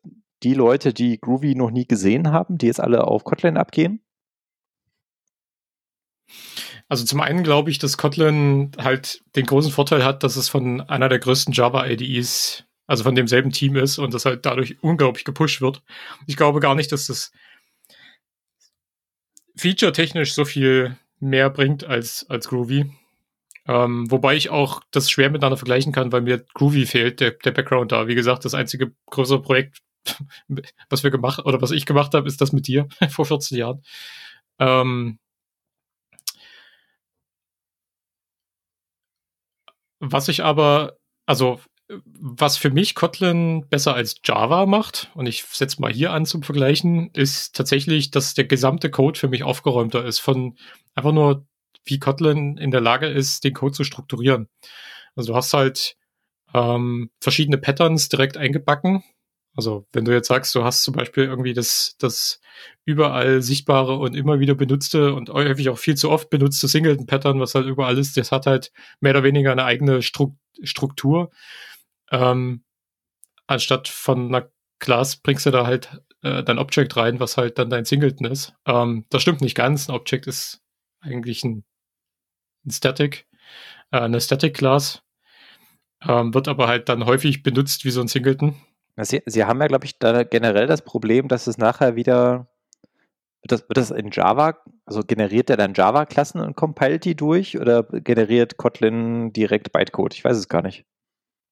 [0.43, 4.01] die Leute, die Groovy noch nie gesehen haben, die jetzt alle auf Kotlin abgehen?
[6.89, 10.81] Also zum einen glaube ich, dass Kotlin halt den großen Vorteil hat, dass es von
[10.81, 15.61] einer der größten Java-IDEs, also von demselben Team ist und das halt dadurch unglaublich gepusht
[15.61, 15.81] wird.
[16.27, 17.31] Ich glaube gar nicht, dass das
[19.55, 22.91] feature-technisch so viel mehr bringt als, als Groovy.
[23.65, 27.51] Ähm, wobei ich auch das schwer miteinander vergleichen kann, weil mir Groovy fehlt, der, der
[27.51, 28.07] Background da.
[28.07, 29.81] Wie gesagt, das einzige größere Projekt,
[30.89, 33.83] was wir gemacht oder was ich gemacht habe, ist das mit dir vor 14 Jahren.
[34.59, 35.19] Ähm,
[39.99, 41.61] was ich aber, also
[42.05, 46.43] was für mich Kotlin besser als Java macht, und ich setze mal hier an zum
[46.43, 50.19] Vergleichen, ist tatsächlich, dass der gesamte Code für mich aufgeräumter ist.
[50.19, 50.57] Von
[50.95, 51.45] einfach nur,
[51.85, 54.47] wie Kotlin in der Lage ist, den Code zu strukturieren.
[55.15, 55.95] Also du hast halt
[56.53, 59.03] ähm, verschiedene Patterns direkt eingebacken.
[59.55, 62.39] Also wenn du jetzt sagst, du hast zum Beispiel irgendwie das, das
[62.85, 67.53] überall sichtbare und immer wieder benutzte und häufig auch viel zu oft benutzte Singleton-Pattern, was
[67.53, 71.29] halt überall ist, das hat halt mehr oder weniger eine eigene Struktur.
[72.13, 72.63] Ähm,
[73.47, 74.49] anstatt von einer
[74.79, 78.53] Class bringst du da halt äh, dein Object rein, was halt dann dein Singleton ist.
[78.65, 79.89] Ähm, das stimmt nicht ganz.
[79.89, 80.61] Ein Object ist
[81.01, 81.65] eigentlich ein,
[82.65, 83.27] ein Static,
[83.91, 85.01] äh, eine Static Class,
[86.07, 88.55] ähm, wird aber halt dann häufig benutzt wie so ein Singleton.
[89.01, 92.47] Sie, Sie haben ja, glaube ich, da generell das Problem, dass es nachher wieder
[93.41, 97.59] wird das, wird das in Java, also generiert er dann Java-Klassen und compiled die durch
[97.59, 100.13] oder generiert Kotlin direkt Bytecode?
[100.13, 100.85] Ich weiß es gar nicht.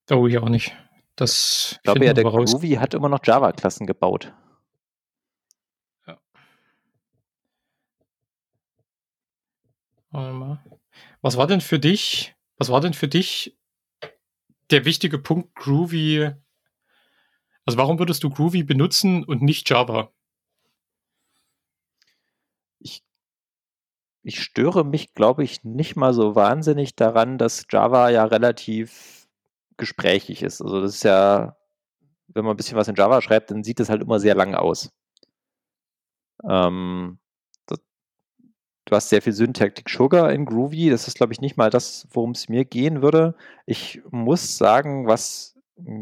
[0.09, 0.75] Oh, ich auch nicht.
[1.15, 4.33] Das ich glaube ja, der Groovy hat immer noch Java-Klassen gebaut.
[6.07, 6.19] Ja.
[11.21, 13.57] Was war denn für dich, was war denn für dich
[14.71, 16.31] der wichtige Punkt Groovy?
[17.65, 20.11] Also warum würdest du Groovy benutzen und nicht Java?
[22.79, 23.03] Ich,
[24.23, 29.20] ich störe mich, glaube ich, nicht mal so wahnsinnig daran, dass Java ja relativ
[29.81, 30.61] gesprächig ist.
[30.61, 31.57] Also das ist ja,
[32.29, 34.55] wenn man ein bisschen was in Java schreibt, dann sieht das halt immer sehr lang
[34.55, 34.91] aus.
[36.47, 37.19] Ähm,
[37.65, 37.79] das,
[38.85, 40.89] du hast sehr viel Syntactic Sugar in Groovy.
[40.89, 43.35] Das ist, glaube ich, nicht mal das, worum es mir gehen würde.
[43.65, 45.57] Ich muss sagen, was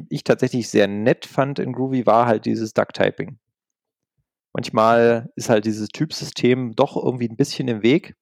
[0.10, 3.40] ich tatsächlich sehr nett fand in Groovy, war halt dieses Duck-Typing.
[4.54, 8.16] Manchmal ist halt dieses Typsystem doch irgendwie ein bisschen im Weg.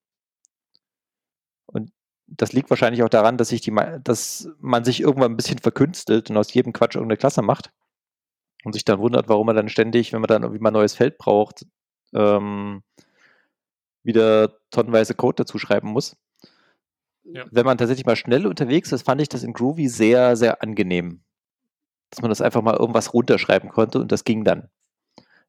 [2.28, 6.30] Das liegt wahrscheinlich auch daran, dass, sich die, dass man sich irgendwann ein bisschen verkünstelt
[6.30, 7.72] und aus jedem Quatsch irgendeine Klasse macht
[8.66, 10.94] und sich dann wundert, warum man dann ständig, wenn man dann irgendwie mal ein neues
[10.94, 11.66] Feld braucht,
[12.14, 12.84] ähm,
[14.04, 16.18] wieder tonnenweise Code dazu schreiben muss.
[17.24, 17.46] Ja.
[17.52, 21.24] Wenn man tatsächlich mal schnell unterwegs ist, fand ich das in Groovy sehr, sehr angenehm.
[22.10, 24.70] Dass man das einfach mal irgendwas runterschreiben konnte und das ging dann.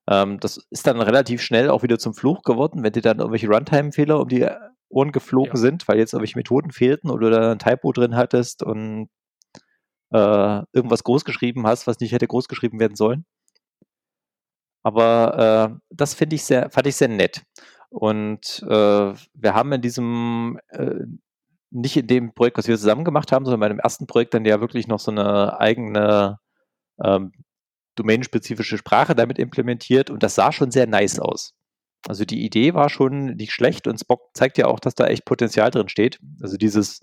[0.09, 3.49] Ähm, das ist dann relativ schnell auch wieder zum Fluch geworden, wenn dir dann irgendwelche
[3.49, 4.49] Runtime-Fehler um die
[4.89, 5.61] Ohren geflogen ja.
[5.61, 9.09] sind, weil jetzt irgendwelche Methoden fehlten oder du da ein Typo drin hattest und
[10.13, 13.25] äh, irgendwas großgeschrieben hast, was nicht hätte großgeschrieben werden sollen.
[14.83, 17.43] Aber äh, das finde ich sehr, fand ich sehr nett.
[17.91, 21.05] Und äh, wir haben in diesem, äh,
[21.71, 24.45] nicht in dem Projekt, was wir zusammen gemacht haben, sondern bei dem ersten Projekt dann
[24.45, 26.39] ja wirklich noch so eine eigene
[27.03, 27.33] ähm,
[27.97, 31.58] domänenspezifische Sprache damit implementiert und das sah schon sehr nice aus.
[32.09, 35.27] Also die Idee war schon nicht schlecht und Spock zeigt ja auch, dass da echt
[35.27, 36.19] Potenzial drin steht.
[36.41, 37.03] Also dieses,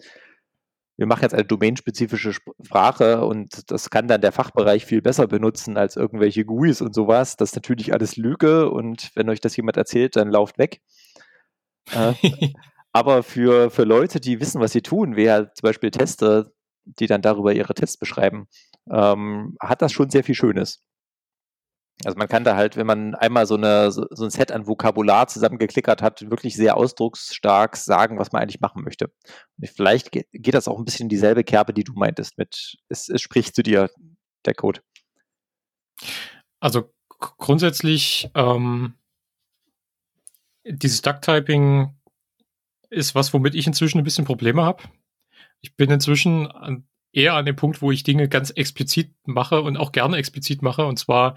[0.98, 5.78] wir machen jetzt eine domänenspezifische Sprache und das kann dann der Fachbereich viel besser benutzen
[5.78, 7.38] als irgendwelche GUIs und sowas.
[7.38, 10.82] Das ist natürlich alles Lüge und wenn euch das jemand erzählt, dann lauft weg.
[11.94, 12.14] Äh,
[12.92, 16.50] aber für, für Leute, die wissen, was sie tun, wie halt zum Beispiel Tester,
[16.84, 18.48] die dann darüber ihre Tests beschreiben,
[18.90, 20.82] ähm, hat das schon sehr viel Schönes.
[22.04, 25.28] Also man kann da halt, wenn man einmal so, eine, so, ein Set an Vokabular
[25.28, 29.14] zusammengeklickert hat, wirklich sehr ausdrucksstark sagen, was man eigentlich machen möchte.
[29.64, 33.08] Vielleicht geht, geht das auch ein bisschen in dieselbe Kerbe, die du meintest, mit es,
[33.08, 33.90] es spricht zu dir,
[34.46, 34.82] der Code.
[36.60, 38.96] Also grundsätzlich, ähm,
[40.66, 41.96] dieses Duck-Typing
[42.90, 44.84] ist was, womit ich inzwischen ein bisschen Probleme habe.
[45.62, 49.78] Ich bin inzwischen an, eher an dem Punkt, wo ich Dinge ganz explizit mache und
[49.78, 50.86] auch gerne explizit mache.
[50.86, 51.36] Und zwar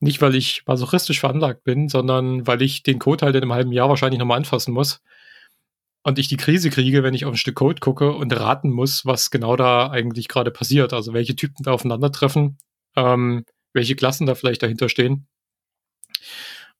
[0.00, 3.72] nicht, weil ich masochistisch veranlagt bin, sondern weil ich den Code halt in einem halben
[3.72, 5.02] Jahr wahrscheinlich nochmal anfassen muss.
[6.02, 9.04] Und ich die Krise kriege, wenn ich auf ein Stück Code gucke und raten muss,
[9.04, 10.94] was genau da eigentlich gerade passiert.
[10.94, 12.56] Also welche Typen da aufeinandertreffen.
[12.96, 15.26] Ähm, welche Klassen da vielleicht dahinter stehen.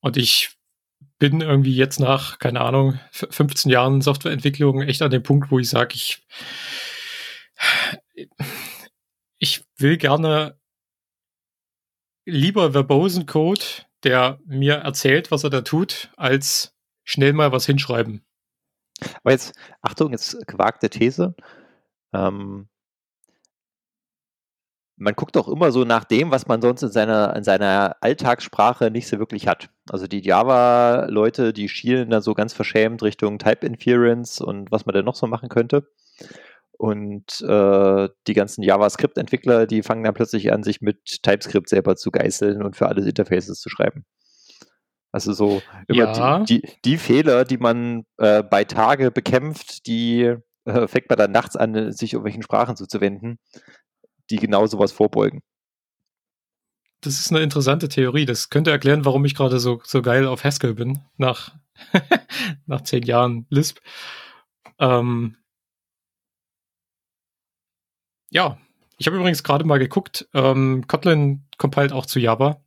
[0.00, 0.50] Und ich
[1.18, 5.68] bin irgendwie jetzt nach, keine Ahnung, 15 Jahren Softwareentwicklung echt an dem Punkt, wo ich
[5.68, 6.22] sage, ich,
[9.38, 10.59] ich will gerne
[12.25, 13.64] lieber verbosen Code,
[14.05, 18.25] der mir erzählt, was er da tut, als schnell mal was hinschreiben.
[19.23, 21.35] Aber jetzt, Achtung, jetzt gewagte These.
[22.12, 22.68] Ähm,
[24.96, 28.90] man guckt doch immer so nach dem, was man sonst in seiner, in seiner Alltagssprache
[28.90, 29.70] nicht so wirklich hat.
[29.88, 34.94] Also die Java-Leute, die schielen da so ganz verschämt Richtung Type Inference und was man
[34.94, 35.90] denn noch so machen könnte.
[36.80, 42.10] Und äh, die ganzen JavaScript-Entwickler, die fangen dann plötzlich an, sich mit TypeScript selber zu
[42.10, 44.06] geißeln und für alles Interfaces zu schreiben.
[45.12, 46.40] Also so immer ja.
[46.40, 51.32] die, die, die, Fehler, die man äh, bei Tage bekämpft, die äh, fängt man dann
[51.32, 53.38] nachts an, sich irgendwelchen Sprachen zuzuwenden,
[54.30, 55.42] die genau sowas vorbeugen.
[57.02, 58.24] Das ist eine interessante Theorie.
[58.24, 61.54] Das könnte erklären, warum ich gerade so, so geil auf Haskell bin, nach,
[62.64, 63.80] nach zehn Jahren Lisp.
[64.78, 65.36] Ähm,
[68.30, 68.58] ja,
[68.98, 72.62] ich habe übrigens gerade mal geguckt, ähm, Kotlin compiled auch zu Java.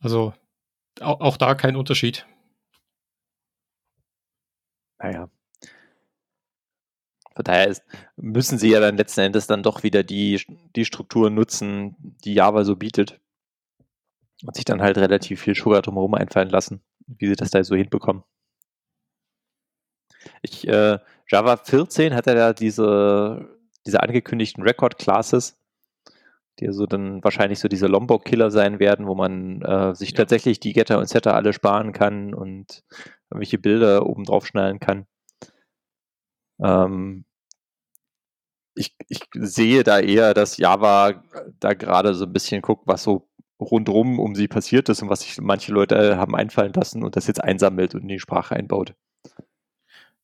[0.00, 0.32] Also
[1.00, 2.26] auch, auch da kein Unterschied.
[4.98, 5.30] Naja.
[7.34, 7.82] Von daher ist,
[8.16, 10.40] müssen sie ja dann letzten Endes dann doch wieder die,
[10.76, 13.20] die Strukturen nutzen, die Java so bietet.
[14.42, 17.74] Und sich dann halt relativ viel Sugar drumherum einfallen lassen, wie sie das da so
[17.74, 18.24] hinbekommen.
[20.42, 20.98] Ich, äh,
[21.28, 25.58] Java 14 hat ja da diese, diese angekündigten Record Classes,
[26.58, 30.16] die also dann wahrscheinlich so diese Lombok-Killer sein werden, wo man äh, sich ja.
[30.16, 32.84] tatsächlich die Getter und Setter alle sparen kann und
[33.30, 35.06] irgendwelche Bilder oben drauf schnallen kann.
[36.62, 37.24] Ähm,
[38.74, 41.22] ich, ich sehe da eher, dass Java
[41.58, 43.28] da gerade so ein bisschen guckt, was so
[43.60, 47.26] rundherum um sie passiert ist und was sich manche Leute haben einfallen lassen und das
[47.26, 48.94] jetzt einsammelt und in die Sprache einbaut.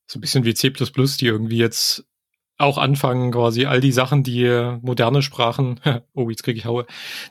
[0.07, 2.07] So ein bisschen wie C, die irgendwie jetzt
[2.59, 5.81] auch anfangen, quasi all die Sachen, die moderne Sprachen,
[6.15, 6.87] oh, jetzt kriege ich Haue,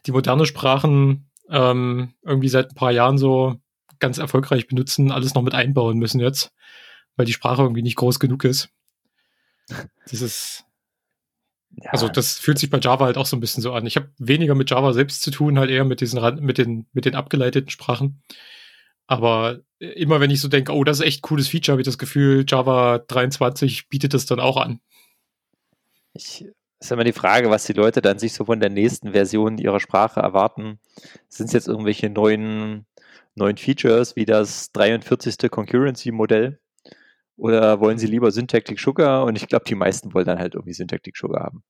[0.05, 3.55] die moderne Sprachen ähm, irgendwie seit ein paar Jahren so
[3.99, 6.51] ganz erfolgreich benutzen, alles noch mit einbauen müssen jetzt,
[7.15, 8.69] weil die Sprache irgendwie nicht groß genug ist.
[10.07, 10.63] Das ist,
[11.71, 11.89] ja.
[11.89, 13.88] also das fühlt sich bei Java halt auch so ein bisschen so an.
[13.88, 17.05] Ich habe weniger mit Java selbst zu tun, halt eher mit diesen, mit den, mit
[17.05, 18.21] den abgeleiteten Sprachen.
[19.07, 21.97] Aber immer wenn ich so denke, oh, das ist echt cooles Feature, habe ich das
[21.97, 24.79] Gefühl, Java 23 bietet das dann auch an.
[26.15, 26.45] Ich,
[26.80, 29.80] ist immer die Frage, was die Leute dann sich so von der nächsten Version ihrer
[29.80, 30.80] Sprache erwarten.
[31.28, 32.86] Sind es jetzt irgendwelche neuen,
[33.36, 35.51] neuen Features wie das 43.
[35.51, 36.60] Concurrency-Modell?
[37.38, 39.25] Oder wollen sie lieber Syntactic Sugar?
[39.25, 41.63] Und ich glaube, die meisten wollen dann halt irgendwie Syntactic Sugar haben.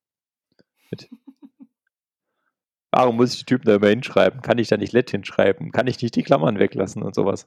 [0.90, 1.10] Mit.
[2.92, 4.42] Warum muss ich die Typen da immer hinschreiben?
[4.42, 5.72] Kann ich da nicht let hinschreiben?
[5.72, 7.44] Kann ich nicht die Klammern weglassen und sowas?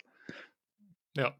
[1.16, 1.34] Ja.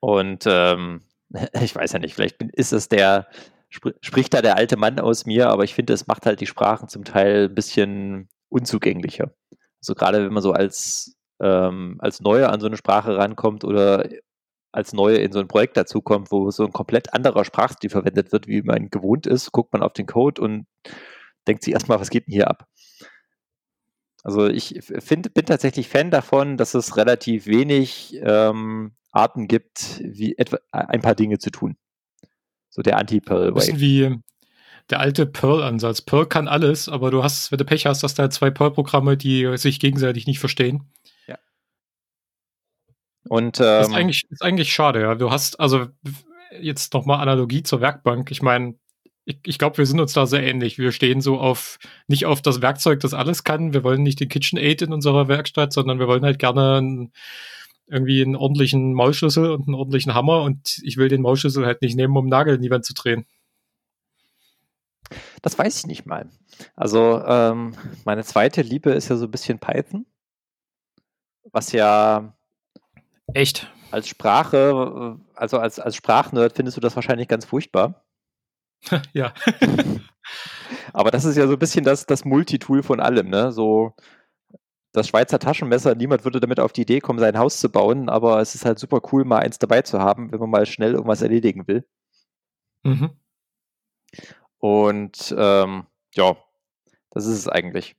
[0.00, 1.02] Und ähm,
[1.60, 3.26] ich weiß ja nicht, vielleicht ist es der,
[3.70, 6.46] sp spricht da der alte Mann aus mir, aber ich finde, es macht halt die
[6.46, 9.32] Sprachen zum Teil ein bisschen unzugänglicher.
[9.80, 14.08] Also gerade wenn man so als, ähm, als Neuer an so eine Sprache rankommt oder
[14.72, 18.46] als Neue in so ein Projekt dazukommt, wo so ein komplett anderer Sprachstil verwendet wird,
[18.46, 20.66] wie man gewohnt ist, guckt man auf den Code und
[21.46, 22.66] denkt sich erstmal, was geht denn hier ab?
[24.24, 30.36] Also ich find, bin tatsächlich Fan davon, dass es relativ wenig ähm, Arten gibt, wie
[30.36, 31.76] etwa ein paar Dinge zu tun.
[32.70, 33.54] So der Anti-Pearl-Way.
[33.54, 34.18] Bisschen wie
[34.90, 36.00] der alte Perl-Ansatz.
[36.02, 39.16] Perl kann alles, aber du hast, wenn du Pech hast, hast du halt zwei Perl-Programme,
[39.16, 40.90] die sich gegenseitig nicht verstehen.
[41.26, 41.38] Ja.
[43.28, 45.14] Und ähm, ist, eigentlich, ist eigentlich schade, ja.
[45.14, 45.86] Du hast, also
[46.60, 48.30] jetzt nochmal Analogie zur Werkbank.
[48.30, 48.74] Ich meine,
[49.26, 50.78] ich, ich glaube, wir sind uns da sehr ähnlich.
[50.78, 53.74] Wir stehen so auf, nicht auf das Werkzeug, das alles kann.
[53.74, 57.12] Wir wollen nicht den KitchenAid in unserer Werkstatt, sondern wir wollen halt gerne ein,
[57.88, 61.96] irgendwie einen ordentlichen Maulschlüssel und einen ordentlichen Hammer und ich will den Maulschlüssel halt nicht
[61.96, 63.26] nehmen, um einen Nagel in die Wand zu drehen.
[65.42, 66.28] Das weiß ich nicht mal.
[66.76, 67.74] Also ähm,
[68.04, 70.06] meine zweite Liebe ist ja so ein bisschen Python,
[71.52, 72.36] was ja
[73.32, 78.04] echt als Sprache, also als, als Sprachnerd findest du das wahrscheinlich ganz furchtbar.
[79.12, 79.32] ja.
[80.92, 83.52] Aber das ist ja so ein bisschen das, das Multitool von allem, ne?
[83.52, 83.94] So
[84.92, 88.40] das Schweizer Taschenmesser, niemand würde damit auf die Idee kommen, sein Haus zu bauen, aber
[88.40, 91.22] es ist halt super cool, mal eins dabei zu haben, wenn man mal schnell irgendwas
[91.22, 91.86] erledigen will.
[92.84, 93.10] Mhm.
[94.58, 96.36] Und ähm, ja,
[97.10, 97.96] das ist es eigentlich.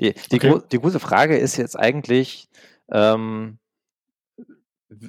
[0.00, 0.50] Die, die, okay.
[0.50, 2.48] gro die große Frage ist jetzt eigentlich,
[2.90, 3.58] ähm,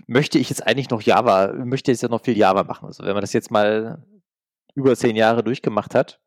[0.07, 2.85] möchte ich jetzt eigentlich noch Java, möchte ich jetzt noch viel Java machen?
[2.87, 4.03] Also wenn man das jetzt mal
[4.75, 6.19] über zehn Jahre durchgemacht hat,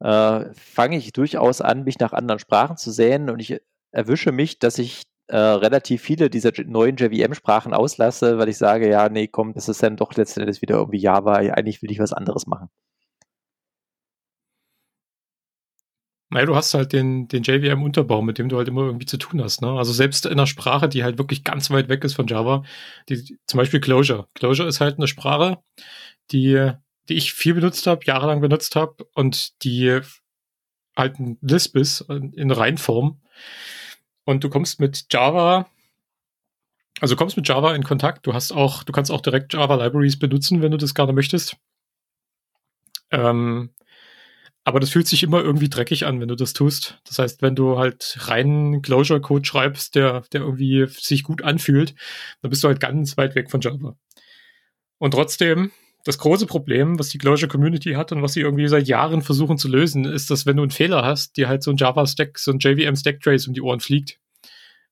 [0.00, 3.60] äh, fange ich durchaus an, mich nach anderen Sprachen zu sehen und ich
[3.92, 9.08] erwische mich, dass ich äh, relativ viele dieser neuen JVM-Sprachen auslasse, weil ich sage, ja,
[9.08, 12.46] nee, komm, das ist dann doch letztendlich wieder irgendwie Java, eigentlich will ich was anderes
[12.46, 12.68] machen.
[16.30, 19.40] Naja, du hast halt den, den JVM-Unterbau, mit dem du halt immer irgendwie zu tun
[19.42, 19.62] hast.
[19.62, 19.68] Ne?
[19.70, 22.64] Also selbst in einer Sprache, die halt wirklich ganz weit weg ist von Java,
[23.08, 24.28] die, zum Beispiel Clojure.
[24.34, 25.58] Clojure ist halt eine Sprache,
[26.32, 26.72] die,
[27.08, 30.00] die ich viel benutzt habe, jahrelang benutzt habe und die
[30.96, 33.20] halt ein Lisp ist in Reinform.
[34.24, 35.70] Und du kommst mit Java,
[37.00, 38.26] also kommst mit Java in Kontakt.
[38.26, 41.56] Du hast auch, du kannst auch direkt Java Libraries benutzen, wenn du das gerne möchtest.
[43.10, 43.70] Ähm,
[44.64, 47.00] aber das fühlt sich immer irgendwie dreckig an, wenn du das tust.
[47.04, 51.94] Das heißt, wenn du halt rein Closure-Code schreibst, der, der irgendwie sich gut anfühlt,
[52.42, 53.96] dann bist du halt ganz weit weg von Java.
[54.98, 55.70] Und trotzdem,
[56.06, 59.58] das große Problem, was die Closure Community hat und was sie irgendwie seit Jahren versuchen
[59.58, 62.52] zu lösen, ist, dass wenn du einen Fehler hast, dir halt so ein Java-Stack, so
[62.52, 64.20] ein JVM-Stack-Trace um die Ohren fliegt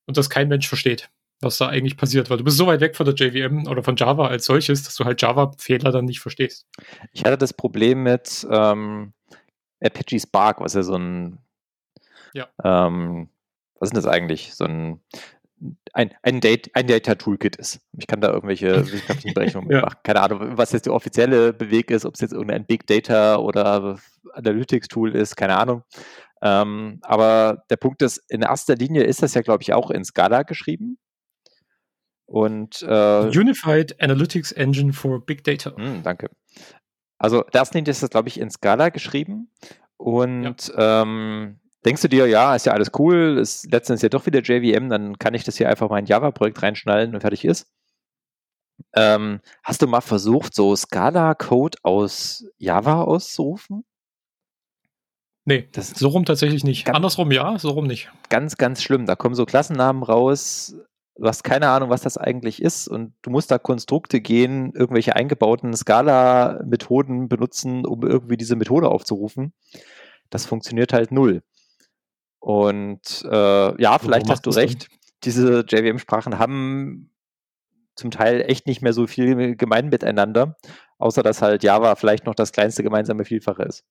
[0.07, 2.97] und das kein Mensch versteht, was da eigentlich passiert, weil du bist so weit weg
[2.97, 6.67] von der JVM oder von Java als solches, dass du halt Java-Fehler dann nicht verstehst.
[7.13, 9.13] Ich hatte das Problem mit, ähm
[9.85, 11.39] Apache Spark, was ja so ein,
[12.33, 12.49] ja.
[12.65, 13.29] Ähm,
[13.79, 14.55] was ist das eigentlich?
[14.55, 15.01] So ein,
[15.93, 17.81] ein, ein, Date, ein Data-Toolkit ist.
[17.97, 19.83] Ich kann da irgendwelche wissenschaftlichen Berechnungen ja.
[19.83, 19.99] machen.
[20.03, 23.99] Keine Ahnung, was jetzt der offizielle Beweg ist, ob es jetzt irgendein Big Data oder
[24.33, 25.83] Analytics-Tool ist, keine Ahnung.
[26.43, 30.05] Ähm, aber der Punkt ist, in erster Linie ist das ja, glaube ich, auch in
[30.05, 30.99] Scala geschrieben.
[32.27, 35.71] Und äh, Unified Analytics Engine for Big Data.
[35.71, 36.31] Mh, hm, danke.
[37.19, 39.51] Also das nennt ist das, glaube ich, in Scala geschrieben.
[39.97, 41.03] Und ja.
[41.03, 44.89] ähm, denkst du dir, ja, ist ja alles cool, ist letztendlich ja doch wieder JVM,
[44.89, 47.67] dann kann ich das hier einfach mal in Java-Projekt reinschnallen und fertig ist.
[48.95, 53.85] Ähm, hast du mal versucht, so Scala-Code aus Java auszurufen?
[55.45, 56.89] Nee, das so rum tatsächlich nicht.
[56.89, 58.11] Andersrum ja, so rum nicht.
[58.31, 59.05] Ganz, ganz schlimm.
[59.05, 60.75] Da kommen so Klassennamen raus,
[61.17, 65.15] du hast keine Ahnung, was das eigentlich ist und du musst da Konstrukte gehen, irgendwelche
[65.15, 69.53] eingebauten Scala-Methoden benutzen, um irgendwie diese Methode aufzurufen.
[70.31, 71.43] Das funktioniert halt null.
[72.45, 74.91] Und äh, ja, vielleicht hast du recht.
[74.91, 74.99] Denn?
[75.25, 77.11] Diese JVM-Sprachen haben
[77.97, 80.59] zum Teil echt nicht mehr so viel gemein miteinander,
[80.99, 83.87] außer dass halt Java vielleicht noch das kleinste gemeinsame Vielfache ist.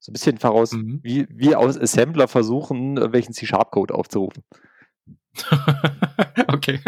[0.00, 0.98] So ein bisschen voraus, mhm.
[1.04, 4.42] wie, wie aus Assembler versuchen, welchen C-Sharp-Code aufzurufen.
[6.48, 6.80] okay.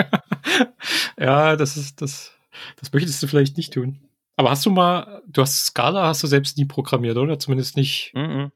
[1.16, 2.32] ja, das ist, das,
[2.80, 4.00] das möchtest du vielleicht nicht tun.
[4.34, 7.38] Aber hast du mal, du hast Scala, hast du selbst nie programmiert, oder?
[7.38, 8.10] Zumindest nicht.
[8.14, 8.50] Mm -mm.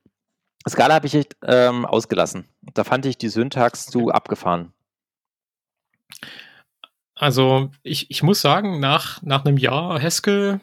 [0.69, 2.47] Scala habe ich echt ähm, ausgelassen.
[2.75, 3.93] Da fand ich die Syntax okay.
[3.93, 4.73] zu abgefahren.
[7.15, 10.61] Also, ich, ich muss sagen, nach, nach einem Jahr Haskell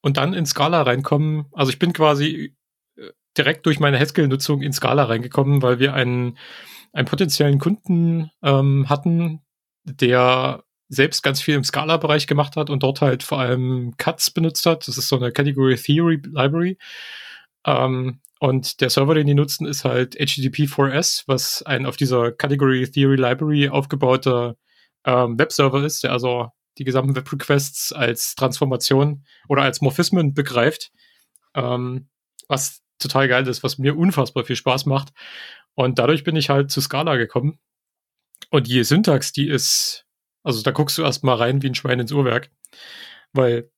[0.00, 2.54] und dann in Scala reinkommen, also ich bin quasi
[2.96, 6.38] äh, direkt durch meine Haskell-Nutzung in Scala reingekommen, weil wir einen
[6.92, 9.40] einen potenziellen Kunden ähm, hatten,
[9.84, 14.64] der selbst ganz viel im Scala-Bereich gemacht hat und dort halt vor allem Cuts benutzt
[14.64, 14.88] hat.
[14.88, 16.78] Das ist so eine Category Theory Library.
[17.68, 22.90] Ähm, und der Server, den die nutzen, ist halt HTTP4S, was ein auf dieser Category
[22.90, 24.56] Theory Library aufgebauter
[25.04, 30.92] ähm, Webserver ist, der also die gesamten Web-Requests als Transformation oder als Morphismen begreift.
[31.54, 32.08] Ähm,
[32.48, 35.10] was total geil ist, was mir unfassbar viel Spaß macht.
[35.74, 37.58] Und dadurch bin ich halt zu Scala gekommen.
[38.50, 40.06] Und die Syntax, die ist,
[40.42, 42.50] also da guckst du erstmal rein wie ein Schwein ins Uhrwerk.
[43.32, 43.70] Weil,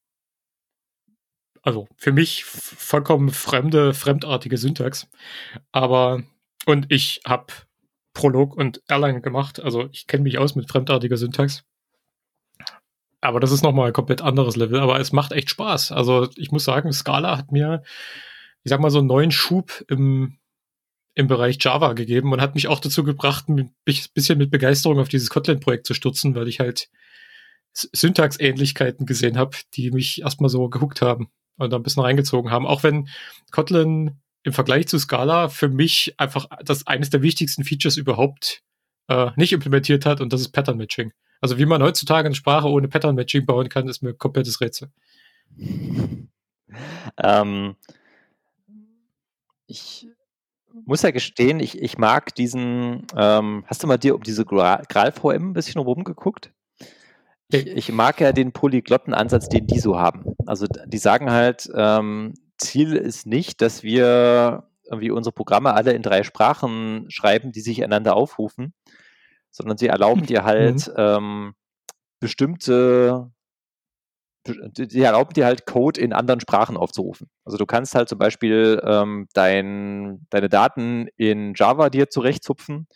[1.62, 5.09] also für mich vollkommen fremde, fremdartige Syntax.
[5.73, 6.23] Aber,
[6.66, 7.53] und ich habe
[8.14, 11.64] Prolog und Erlang gemacht, also ich kenne mich aus mit fremdartiger Syntax.
[13.20, 15.92] Aber das ist nochmal ein komplett anderes Level, aber es macht echt Spaß.
[15.92, 17.83] Also ich muss sagen, Scala hat mir,
[18.62, 20.38] ich sag mal, so einen neuen Schub im,
[21.14, 25.11] im Bereich Java gegeben und hat mich auch dazu gebracht, ein bisschen mit Begeisterung auf
[25.11, 26.88] dieses Kotlin-Projekt zu stürzen, weil ich halt
[27.75, 31.30] Syntaxähnlichkeiten gesehen habe, die mich erstmal so gehuckt haben
[31.63, 32.67] und da ein bisschen reingezogen haben.
[32.67, 33.09] Auch wenn
[33.51, 38.63] Kotlin im Vergleich zu Scala für mich einfach das eines der wichtigsten Features überhaupt
[39.09, 41.13] äh, nicht implementiert hat und das ist Pattern Matching.
[41.41, 44.91] Also wie man heutzutage eine Sprache ohne Pattern Matching bauen kann, ist mir komplettes Rätsel.
[47.17, 47.75] Ähm,
[49.67, 50.07] ich
[50.85, 55.51] muss ja gestehen, ich, ich mag diesen, ähm, hast du mal dir um diese Gral-VM
[55.51, 56.53] ein bisschen rumgeguckt?
[57.53, 60.34] Ich, ich, mag ja den Polyglotten-Ansatz, den die so haben.
[60.46, 66.03] Also die sagen halt, ähm, Ziel ist nicht, dass wir irgendwie unsere Programme alle in
[66.03, 68.74] drei Sprachen schreiben, die sich einander aufrufen,
[69.51, 70.94] sondern sie erlauben dir halt mhm.
[70.96, 71.55] ähm,
[72.20, 73.30] bestimmte
[74.46, 77.28] die erlauben dir halt Code in anderen Sprachen aufzurufen.
[77.44, 82.88] Also du kannst halt zum Beispiel ähm, dein, deine Daten in Java dir zurechtzupfen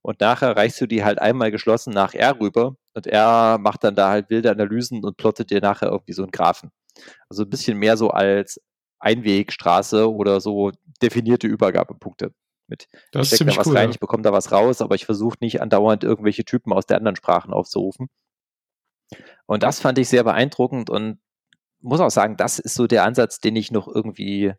[0.00, 3.94] und nachher reichst du die halt einmal geschlossen nach R rüber und R macht dann
[3.94, 6.70] da halt wilde Analysen und plottet dir nachher irgendwie so einen Graphen.
[7.28, 8.58] Also ein bisschen mehr so als
[8.98, 10.72] Einwegstraße oder so
[11.02, 12.32] definierte Übergabepunkte.
[12.68, 13.90] Mit das ich stecke da was cool, rein, ja.
[13.90, 17.16] ich bekomme da was raus, aber ich versuche nicht andauernd irgendwelche Typen aus der anderen
[17.16, 18.08] Sprachen aufzurufen.
[19.44, 21.20] Und das fand ich sehr beeindruckend und
[21.80, 24.54] muss auch sagen, das ist so der Ansatz, den ich noch irgendwie,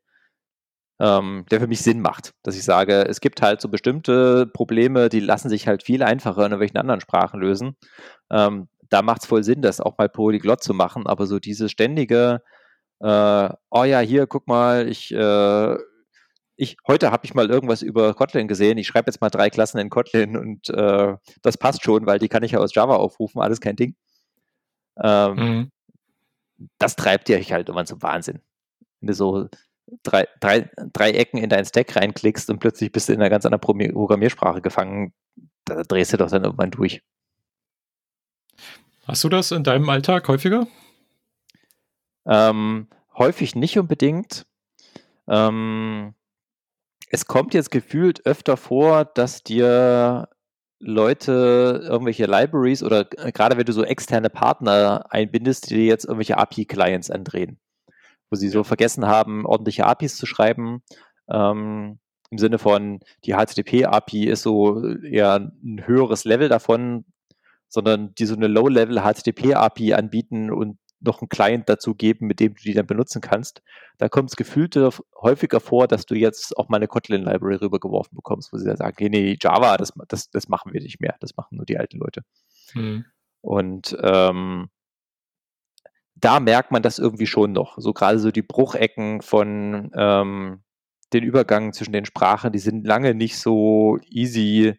[1.00, 2.34] ähm, der für mich Sinn macht.
[2.44, 6.40] Dass ich sage, es gibt halt so bestimmte Probleme, die lassen sich halt viel einfacher
[6.40, 7.76] in irgendwelchen anderen Sprachen lösen.
[8.32, 11.72] Ähm, da macht es voll Sinn, das auch mal polyglott zu machen, aber so dieses
[11.72, 12.42] ständige,
[13.00, 15.78] äh, oh ja, hier, guck mal, ich, äh,
[16.56, 19.78] ich, heute habe ich mal irgendwas über Kotlin gesehen, ich schreibe jetzt mal drei Klassen
[19.78, 23.42] in Kotlin und äh, das passt schon, weil die kann ich ja aus Java aufrufen,
[23.42, 23.96] alles kein Ding.
[25.04, 25.72] Ähm, Mhm.
[26.80, 28.42] Das treibt dich halt irgendwann zum Wahnsinn.
[29.00, 29.48] Wenn du so
[30.04, 33.46] drei, drei, drei Ecken in deinen Stack reinklickst und plötzlich bist du in einer ganz
[33.46, 35.14] anderen Programmi- Programmiersprache gefangen,
[35.66, 37.02] da drehst du doch dann irgendwann durch.
[39.06, 40.68] Hast du das in deinem Alltag häufiger?
[42.26, 44.46] Ähm, häufig nicht unbedingt.
[45.28, 46.14] Ähm,
[47.10, 50.28] es kommt jetzt gefühlt öfter vor, dass dir
[50.80, 56.06] Leute irgendwelche Libraries oder äh, gerade wenn du so externe Partner einbindest, die dir jetzt
[56.06, 57.60] irgendwelche API-Clients andrehen,
[58.30, 60.82] wo sie so vergessen haben, ordentliche APIs zu schreiben.
[61.30, 62.00] Ähm,
[62.30, 67.06] Im Sinne von, die HTTP-API ist so eher ein höheres Level davon,
[67.70, 72.56] sondern die so eine Low-Level HTTP-API anbieten und noch einen Client dazu geben, mit dem
[72.56, 73.62] du die dann benutzen kannst.
[73.98, 74.76] Da kommt es gefühlt
[75.22, 78.96] häufiger vor, dass du jetzt auch mal eine Kotlin-Library rübergeworfen bekommst, wo sie dann sagen,
[78.96, 82.00] okay, nee, Java, das, das, das machen wir nicht mehr, das machen nur die alten
[82.00, 82.22] Leute.
[82.74, 83.06] Mhm.
[83.42, 84.70] Und ähm,
[86.20, 87.78] da merkt man das irgendwie schon noch.
[87.78, 90.64] So gerade so die Bruchecken von ähm,
[91.14, 94.76] den Übergang zwischen den Sprachen, die sind lange nicht so easy,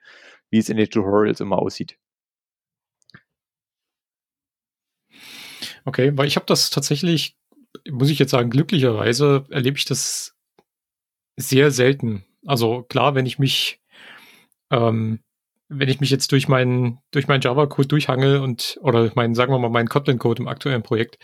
[0.50, 1.98] wie es in den Tutorials immer aussieht.
[5.84, 7.36] Okay, weil ich habe das tatsächlich,
[7.90, 10.36] muss ich jetzt sagen, glücklicherweise erlebe ich das
[11.36, 12.24] sehr selten.
[12.46, 13.80] Also klar, wenn ich mich,
[14.70, 15.20] ähm,
[15.68, 19.58] wenn ich mich jetzt durch meinen durch meinen Java-Code durchhangel und oder meinen, sagen wir
[19.58, 21.18] mal, meinen Kotlin-Code im aktuellen Projekt,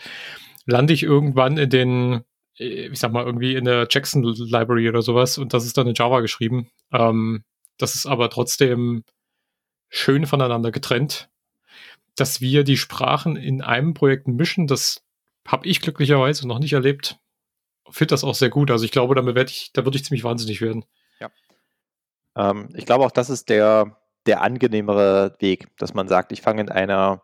[0.65, 2.23] lande ich irgendwann in den,
[2.57, 5.87] äh, ich sag mal, irgendwie in der Jackson Library oder sowas und das ist dann
[5.87, 6.69] in Java geschrieben.
[6.91, 7.43] Ähm,
[7.77, 9.03] das ist aber trotzdem
[9.89, 11.29] schön voneinander getrennt
[12.15, 15.03] dass wir die Sprachen in einem Projekt mischen, das
[15.45, 17.19] habe ich glücklicherweise noch nicht erlebt.
[17.89, 18.71] Finde das auch sehr gut.
[18.71, 20.85] Also ich glaube, damit werde ich, da würde ich ziemlich wahnsinnig werden.
[21.19, 21.29] Ja.
[22.35, 26.61] Ähm, ich glaube auch, das ist der, der angenehmere Weg, dass man sagt, ich fange
[26.61, 27.21] in einer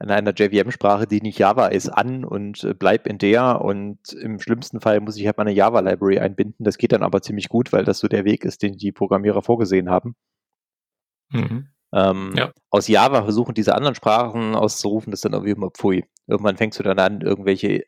[0.00, 4.38] in einer JVM-Sprache, die nicht Java ist, an und äh, bleib in der und im
[4.38, 6.64] schlimmsten Fall muss ich halt meine Java-Library einbinden.
[6.64, 9.42] Das geht dann aber ziemlich gut, weil das so der Weg ist, den die Programmierer
[9.42, 10.14] vorgesehen haben.
[11.30, 11.68] Mhm.
[11.92, 12.52] Ähm, Ja.
[12.70, 16.04] Aus Java versuchen diese anderen Sprachen auszurufen, das ist dann irgendwie immer pfui.
[16.28, 17.84] Irgendwann fängst du dann an, irgendwelche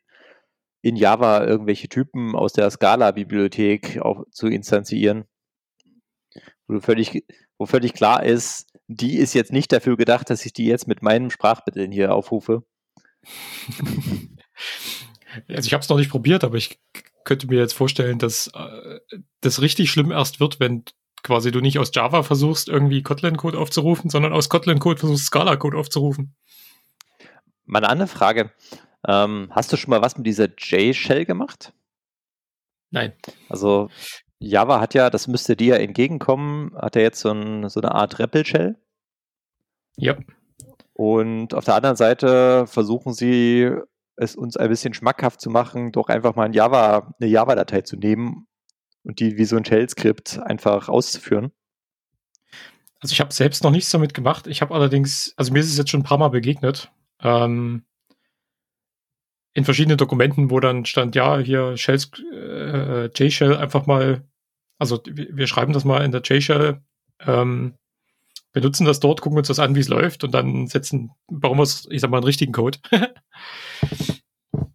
[0.82, 5.26] in Java irgendwelche Typen aus der Scala-Bibliothek auch zu instanzieren,
[6.66, 7.24] wo, du völlig,
[7.60, 11.02] wo völlig klar ist, die ist jetzt nicht dafür gedacht, dass ich die jetzt mit
[11.02, 12.64] meinem Sprachbetteln hier aufrufe.
[15.46, 16.80] Also ich habe es noch nicht probiert, aber ich
[17.22, 18.98] könnte mir jetzt vorstellen, dass äh,
[19.40, 20.82] das richtig schlimm erst wird, wenn
[21.22, 26.34] quasi du nicht aus Java versuchst, irgendwie Kotlin-Code aufzurufen, sondern aus Kotlin-Code versuchst, Scala-Code aufzurufen.
[27.64, 28.52] Meine andere Frage,
[29.06, 31.72] ähm, hast du schon mal was mit dieser J-Shell gemacht?
[32.90, 33.12] Nein.
[33.48, 33.88] Also
[34.40, 37.94] Java hat ja, das müsste dir ja entgegenkommen, hat ja jetzt so, ein, so eine
[37.94, 38.76] Art REPL-Shell.
[39.96, 40.16] Ja.
[40.94, 43.70] Und auf der anderen Seite versuchen sie
[44.16, 47.96] es uns ein bisschen schmackhaft zu machen, doch einfach mal ein Java, eine Java-Datei zu
[47.96, 48.46] nehmen
[49.02, 51.52] und die wie so ein Shell-Skript einfach auszuführen.
[53.00, 54.46] Also ich habe selbst noch nichts damit gemacht.
[54.46, 56.90] Ich habe allerdings, also mir ist es jetzt schon ein paar Mal begegnet,
[57.22, 57.84] ähm,
[59.52, 64.22] in verschiedenen Dokumenten, wo dann stand, ja, hier Shells, äh, J-Shell einfach mal,
[64.80, 66.80] also wir, schreiben das mal in der J-Shell,
[67.26, 67.74] ähm,
[68.52, 71.62] benutzen das dort, gucken uns das an, wie es läuft und dann setzen, bauen wir
[71.62, 72.78] es, ich sag mal, einen richtigen Code.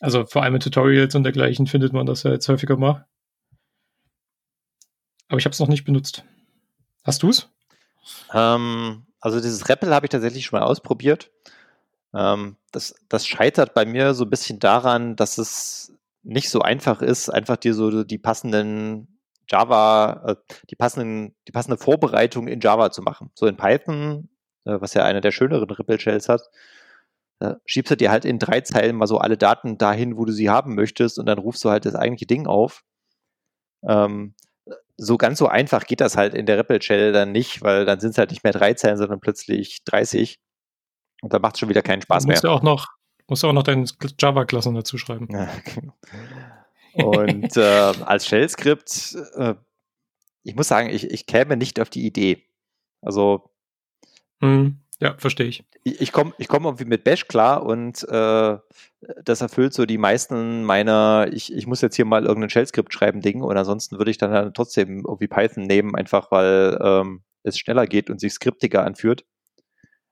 [0.00, 3.06] also vor allem in Tutorials und dergleichen findet man das ja jetzt häufiger mal.
[5.28, 6.24] Aber ich habe es noch nicht benutzt.
[7.02, 7.48] Hast du es?
[8.34, 11.30] Ähm, also dieses REPL habe ich tatsächlich schon mal ausprobiert.
[12.12, 15.94] Ähm, das, das scheitert bei mir so ein bisschen daran, dass es
[16.28, 19.18] nicht so einfach ist, einfach dir so die passenden
[19.48, 23.30] Java, äh, die passenden, die passende Vorbereitung in Java zu machen.
[23.34, 24.28] So in Python,
[24.66, 26.42] äh, was ja eine der schöneren REPL-Shells hat,
[27.40, 30.32] Da schiebst du dir halt in drei Zeilen mal so alle Daten dahin, wo du
[30.32, 32.82] sie haben möchtest und dann rufst du halt das eigentliche Ding auf.
[33.88, 34.34] Ähm,
[34.98, 38.10] so ganz so einfach geht das halt in der REPL-Shell dann nicht, weil dann sind
[38.10, 40.40] es halt nicht mehr drei Zeilen, sondern plötzlich 30.
[41.22, 42.50] Und dann macht es schon wieder keinen Spaß du musst mehr.
[42.50, 42.88] Ja auch noch,
[43.28, 43.84] musst du auch noch deine
[44.18, 45.28] Java-Klassen dazu schreiben.
[45.30, 45.94] Ja, genau.
[46.94, 49.54] Und äh, als Shell-Skript, äh,
[50.42, 52.42] ich muss sagen, ich, ich käme nicht auf die Idee.
[53.02, 53.50] Also.
[54.40, 55.64] Hm, ja, verstehe ich.
[55.84, 58.58] Ich, ich komme ich komm irgendwie mit Bash klar und äh,
[59.22, 63.20] das erfüllt so die meisten meiner, ich, ich muss jetzt hier mal irgendein Shell-Skript schreiben,
[63.20, 67.58] Ding und ansonsten würde ich dann halt trotzdem irgendwie Python nehmen, einfach weil ähm, es
[67.58, 69.24] schneller geht und sich skriptiger anführt.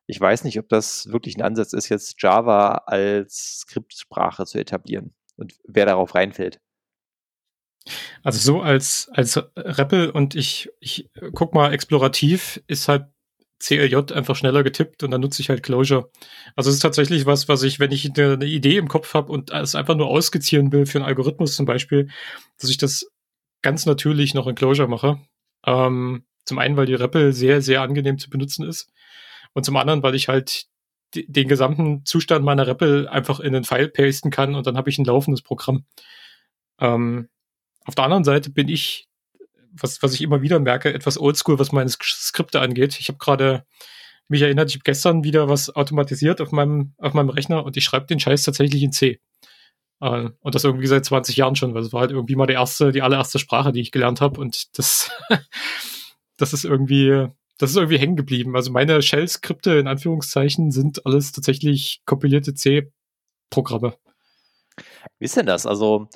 [0.07, 5.15] Ich weiß nicht, ob das wirklich ein Ansatz ist, jetzt Java als Skriptsprache zu etablieren
[5.37, 6.61] und wer darauf reinfällt.
[8.23, 13.07] Also so als, als REPL und ich, ich guck mal explorativ, ist halt
[13.59, 16.11] CLJ einfach schneller getippt und dann nutze ich halt Closure.
[16.57, 19.33] Also es ist tatsächlich was, was ich, wenn ich eine, eine Idee im Kopf habe
[19.33, 22.11] und es einfach nur ausskizzieren will für einen Algorithmus zum Beispiel,
[22.59, 23.07] dass ich das
[23.63, 25.21] ganz natürlich noch in Closure mache.
[25.65, 28.93] Ähm, zum einen, weil die REPL sehr, sehr angenehm zu benutzen ist
[29.57, 30.67] und zum anderen, weil ich halt
[31.15, 34.99] den gesamten Zustand meiner REPL einfach in den File pasten kann und dann habe ich
[34.99, 35.87] ein laufendes Programm.
[36.79, 37.31] Ähm,
[37.87, 39.09] auf der anderen Seite bin ich,
[39.73, 42.99] was, was ich immer wieder merke, etwas oldschool, was meine Skripte angeht.
[43.01, 43.65] Ich habe gerade
[44.29, 47.85] mich erinnert, ich habe gestern wieder was automatisiert auf meinem, auf meinem Rechner und ich
[47.85, 49.21] schreibe den Scheiß tatsächlich in C.
[50.03, 52.53] Äh, und das irgendwie seit 20 Jahren schon, weil es war halt irgendwie mal die
[52.53, 55.11] erste, die allererste Sprache, die ich gelernt habe und das,
[56.37, 58.55] das ist irgendwie, das ist irgendwie hängen geblieben.
[58.57, 63.95] Also meine Shell-Skripte in Anführungszeichen sind alles tatsächlich kompilierte C-Programme.
[65.19, 65.67] Wie ist denn das?
[65.67, 66.09] Also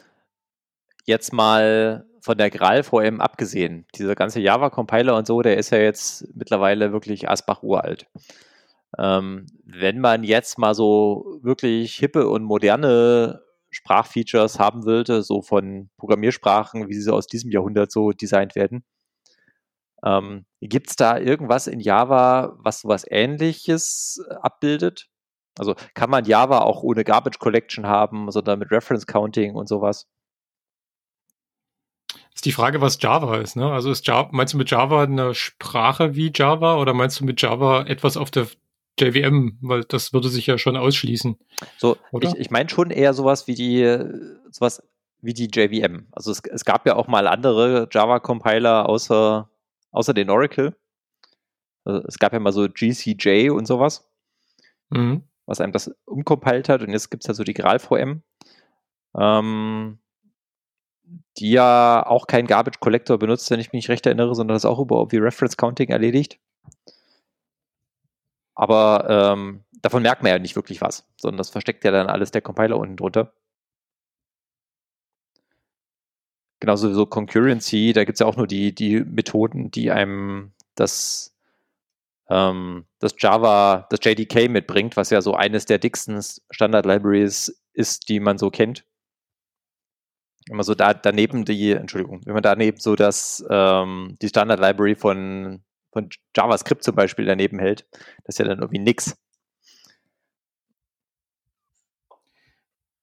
[1.06, 5.78] jetzt mal von der Gral VM abgesehen, dieser ganze Java-Compiler und so, der ist ja
[5.78, 8.06] jetzt mittlerweile wirklich Asbach uralt.
[8.98, 15.90] Ähm, wenn man jetzt mal so wirklich hippe und moderne Sprachfeatures haben wollte, so von
[15.96, 18.84] Programmiersprachen, wie sie aus diesem Jahrhundert so designt werden,
[20.04, 25.08] ähm, gibt es da irgendwas in Java, was sowas ähnliches abbildet?
[25.58, 30.06] Also kann man Java auch ohne Garbage Collection haben, sondern mit Reference Counting und sowas?
[32.34, 33.70] Ist die Frage, was Java ist, ne?
[33.70, 37.42] Also ist Java, meinst du mit Java eine Sprache wie Java oder meinst du mit
[37.42, 38.46] Java etwas auf der
[38.98, 39.58] JVM?
[39.60, 41.36] Weil das würde sich ja schon ausschließen.
[41.76, 42.28] So, oder?
[42.28, 43.84] ich, ich meine schon eher sowas wie die,
[44.50, 44.82] sowas
[45.20, 46.06] wie die JVM.
[46.12, 49.49] Also es, es gab ja auch mal andere Java-Compiler außer,
[49.90, 50.76] außer den Oracle.
[51.84, 54.10] Also es gab ja mal so GCJ und sowas,
[54.90, 55.24] mhm.
[55.46, 58.22] was einem das umkompiliert hat und jetzt gibt es ja so die GraalVM.
[59.18, 59.98] Ähm,
[61.38, 64.78] die ja auch keinen Garbage Collector benutzt, wenn ich mich recht erinnere, sondern das auch
[64.78, 66.38] über wie Reference Counting erledigt.
[68.54, 72.30] Aber ähm, davon merkt man ja nicht wirklich was, sondern das versteckt ja dann alles
[72.30, 73.32] der Compiler unten drunter.
[76.60, 81.34] Genauso so Concurrency, da gibt es ja auch nur die, die Methoden, die einem das,
[82.28, 88.20] ähm, das Java, das JDK mitbringt, was ja so eines der dicksten Standard-Libraries ist, die
[88.20, 88.84] man so kennt
[90.50, 94.58] wenn man so da daneben die, Entschuldigung, wenn man daneben so das, ähm, die Standard
[94.58, 97.86] Library von, von JavaScript zum Beispiel daneben hält,
[98.24, 99.16] das ist ja dann irgendwie nix.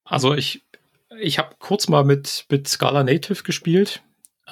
[0.03, 0.66] Also ich,
[1.20, 4.03] ich habe kurz mal mit, mit Scala Native gespielt.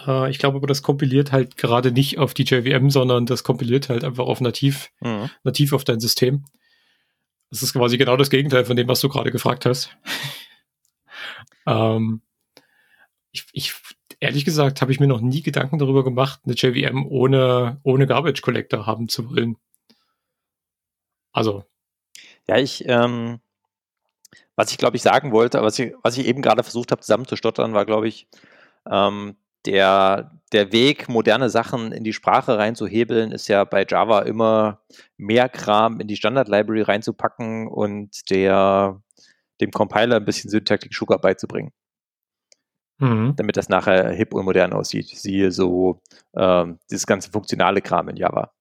[0.06, 3.90] Äh, ich glaube aber, das kompiliert halt gerade nicht auf die JVM, sondern das kompiliert
[3.90, 5.30] halt einfach auf nativ, mhm.
[5.44, 6.46] nativ auf dein System.
[7.50, 9.96] Das ist quasi genau das Gegenteil von dem, was du gerade gefragt hast.
[11.68, 12.22] ähm,
[13.32, 13.74] ich, ich
[14.20, 18.42] ehrlich gesagt habe ich mir noch nie Gedanken darüber gemacht, eine JVM ohne, ohne Garbage
[18.42, 19.58] Collector haben zu wollen.
[21.32, 21.66] Also.
[22.48, 23.40] Ja, ich, ähm,
[24.56, 27.74] was ich glaube ich sagen wollte, was ich, was ich eben gerade versucht habe zusammenzustottern,
[27.74, 28.28] war glaube ich,
[28.90, 34.82] ähm, der, der Weg, moderne Sachen in die Sprache reinzuhebeln, ist ja bei Java immer
[35.18, 39.02] mehr Kram in die Standard-Library reinzupacken und der,
[39.62, 41.72] dem Compiler ein bisschen Syntaktik-Sugar beizubringen
[43.00, 43.36] mhm.
[43.36, 45.08] damit das nachher hip und modern aussieht.
[45.08, 46.02] Siehe so
[46.36, 48.52] ähm, dieses ganze funktionale Kram in Java.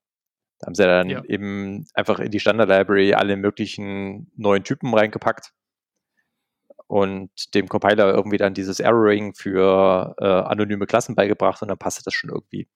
[0.58, 1.24] Da haben sie dann ja.
[1.24, 5.52] eben einfach in die Standard-Library alle möglichen neuen Typen reingepackt
[6.86, 12.02] und dem Compiler irgendwie dann dieses Erroring für äh, anonyme Klassen beigebracht und dann passte
[12.04, 12.68] das schon irgendwie.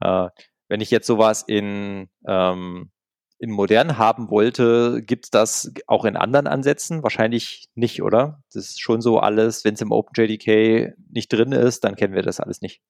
[0.00, 0.28] Äh,
[0.68, 2.90] wenn ich jetzt sowas in ähm,
[3.38, 7.04] in modern haben wollte, gibt es das auch in anderen Ansätzen?
[7.04, 8.42] Wahrscheinlich nicht, oder?
[8.52, 12.22] Das ist schon so alles, wenn es im OpenJDK nicht drin ist, dann kennen wir
[12.22, 12.82] das alles nicht.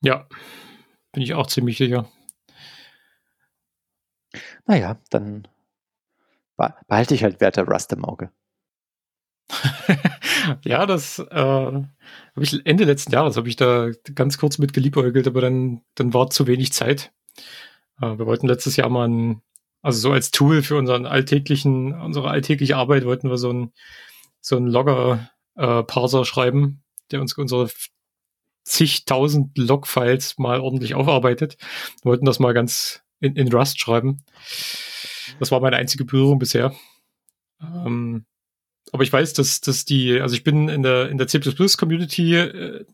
[0.00, 0.26] Ja,
[1.12, 2.10] bin ich auch ziemlich sicher.
[4.66, 5.48] Naja, dann
[6.56, 8.30] behalte ich halt Werte Rust im Auge.
[10.64, 11.86] ja, das äh, habe
[12.40, 16.30] ich Ende letzten Jahres habe ich da ganz kurz mit geliebäugelt, aber dann, dann war
[16.30, 17.12] zu wenig Zeit.
[18.00, 19.42] Äh, wir wollten letztes Jahr mal ein,
[19.82, 23.72] also so als Tool für unseren alltäglichen, unsere alltägliche Arbeit wollten wir so ein
[24.40, 27.68] so ein Logger-Parser äh, schreiben, der uns unsere
[28.64, 31.56] zigtausend Log-Files mal ordentlich aufarbeitet.
[32.02, 34.24] Wir wollten das mal ganz in, in Rust schreiben.
[35.38, 36.74] Das war meine einzige Berührung bisher.
[37.60, 38.24] Ähm,
[38.92, 42.84] aber ich weiß, dass, dass die, also ich bin in der, in der C++-Community äh,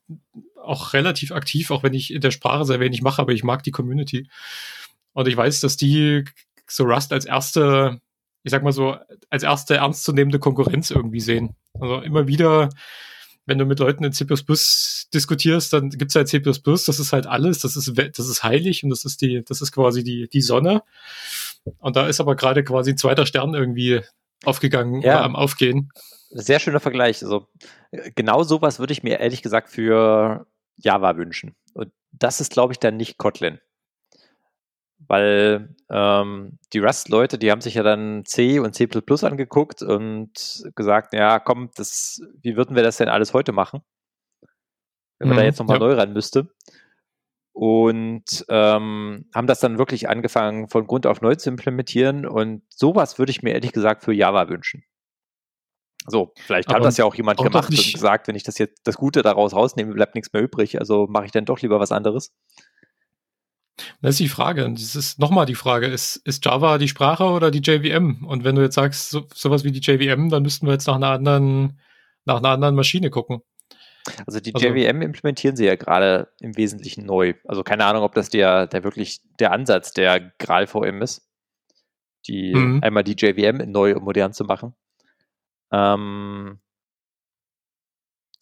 [0.62, 3.62] auch relativ aktiv, auch wenn ich in der Sprache sehr wenig mache, aber ich mag
[3.62, 4.28] die Community.
[5.12, 6.24] Und ich weiß, dass die
[6.66, 8.00] so Rust als erste,
[8.42, 8.96] ich sag mal so,
[9.30, 11.54] als erste ernstzunehmende Konkurrenz irgendwie sehen.
[11.78, 12.70] Also immer wieder,
[13.46, 14.24] wenn du mit Leuten in C++
[15.12, 18.90] diskutierst, dann gibt's halt C++, das ist halt alles, das ist, das ist heilig und
[18.90, 20.82] das ist die, das ist quasi die, die Sonne.
[21.78, 24.00] Und da ist aber gerade quasi ein zweiter Stern irgendwie
[24.44, 25.16] aufgegangen ja.
[25.16, 25.90] oder am Aufgehen.
[26.30, 27.22] Sehr schöner Vergleich.
[27.22, 27.46] Also
[28.14, 31.54] genau sowas würde ich mir ehrlich gesagt für Java wünschen.
[31.74, 33.60] Und das ist, glaube ich, dann nicht Kotlin.
[35.06, 38.88] Weil ähm, die Rust-Leute, die haben sich ja dann C und C
[39.22, 43.82] angeguckt und gesagt, ja, komm, das, wie würden wir das denn alles heute machen?
[45.18, 45.86] Wenn man mhm, da jetzt nochmal ja.
[45.86, 46.48] neu ran müsste
[47.54, 53.16] und ähm, haben das dann wirklich angefangen von Grund auf neu zu implementieren und sowas
[53.18, 54.82] würde ich mir ehrlich gesagt für Java wünschen.
[56.06, 58.58] So, vielleicht Aber hat das ja auch jemand auch gemacht und gesagt, wenn ich das
[58.58, 61.78] jetzt das Gute daraus rausnehme, bleibt nichts mehr übrig, also mache ich dann doch lieber
[61.78, 62.32] was anderes.
[64.02, 64.68] Das ist die Frage.
[64.70, 68.24] Das ist nochmal die Frage, ist, ist Java die Sprache oder die JVM?
[68.26, 70.96] Und wenn du jetzt sagst, so, sowas wie die JVM, dann müssten wir jetzt nach
[70.96, 71.80] einer anderen,
[72.24, 73.42] nach einer anderen Maschine gucken.
[74.26, 77.34] Also die also, JVM implementieren sie ja gerade im Wesentlichen neu.
[77.46, 81.28] Also keine Ahnung, ob das der, der wirklich der Ansatz der Graal VM ist,
[82.26, 82.80] die mhm.
[82.82, 84.74] einmal die JVM neu und modern zu machen.
[85.72, 86.60] Ähm,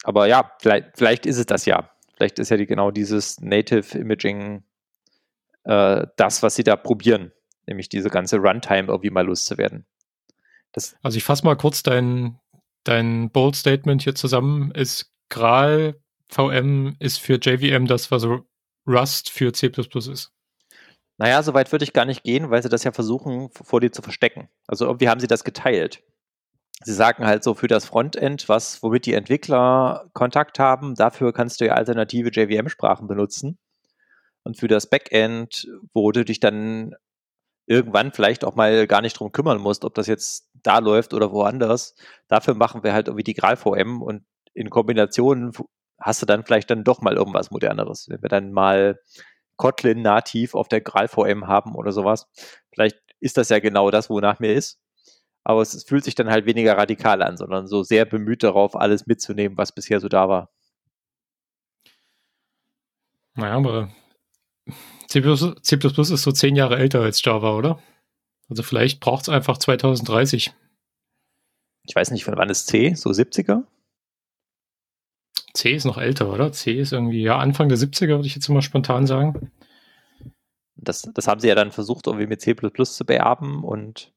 [0.03, 1.89] aber ja, vielleicht, vielleicht ist es das ja.
[2.15, 4.63] Vielleicht ist ja die, genau dieses Native Imaging
[5.63, 7.31] äh, das, was sie da probieren,
[7.65, 9.85] nämlich diese ganze Runtime irgendwie mal loszuwerden.
[10.73, 12.39] Das also ich fasse mal kurz dein,
[12.83, 14.71] dein Bold Statement hier zusammen.
[14.71, 18.27] Ist Graal VM ist für JVM das, was
[18.87, 20.31] Rust für C ist.
[21.17, 23.91] Naja, so weit würde ich gar nicht gehen, weil sie das ja versuchen, vor dir
[23.91, 24.47] zu verstecken.
[24.67, 26.03] Also irgendwie haben sie das geteilt.
[26.83, 31.61] Sie sagen halt so für das Frontend, was, womit die Entwickler Kontakt haben, dafür kannst
[31.61, 33.57] du ja alternative JVM-Sprachen benutzen.
[34.43, 36.93] Und für das Backend, wo du dich dann
[37.65, 41.31] irgendwann vielleicht auch mal gar nicht drum kümmern musst, ob das jetzt da läuft oder
[41.31, 41.95] woanders,
[42.27, 45.51] dafür machen wir halt irgendwie die Graal VM und in Kombination
[45.99, 48.07] hast du dann vielleicht dann doch mal irgendwas Moderneres.
[48.09, 48.99] Wenn wir dann mal
[49.55, 52.27] Kotlin nativ auf der Graal VM haben oder sowas,
[52.73, 54.79] vielleicht ist das ja genau das, wonach mir ist.
[55.45, 59.05] Aber es, fühlt sich dann halt weniger radikal an, sondern so sehr bemüht darauf, alles
[59.07, 60.49] mitzunehmen, was bisher so da war.
[63.35, 63.89] Naja, aber
[65.07, 67.79] C++, C ist so zehn Jahre älter als Java, oder?
[68.49, 70.53] Also vielleicht braucht es einfach 2030.
[71.85, 72.93] Ich weiß nicht, von wann ist C?
[72.93, 73.63] So 70er?
[75.53, 76.51] C ist noch älter, oder?
[76.51, 79.51] C ist irgendwie, ja, Anfang der 70er, würde ich jetzt mal spontan sagen.
[80.75, 84.11] Das, das haben sie ja dann versucht, irgendwie mit C zu beerben und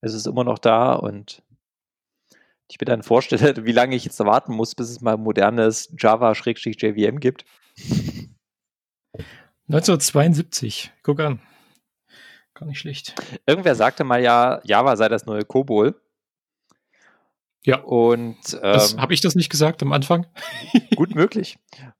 [0.00, 1.42] es ist immer noch da und
[2.68, 7.20] ich mir dann vorstelle, wie lange ich jetzt warten muss, bis es mal modernes Java-JVM
[7.20, 7.44] gibt.
[9.68, 11.40] 1972, guck an.
[12.54, 13.14] Gar nicht schlecht.
[13.46, 16.00] Irgendwer sagte mal ja, Java sei das neue Kobol.
[17.64, 17.80] Ja.
[17.80, 20.26] Und ähm, habe ich das nicht gesagt am Anfang?
[20.96, 21.58] gut möglich.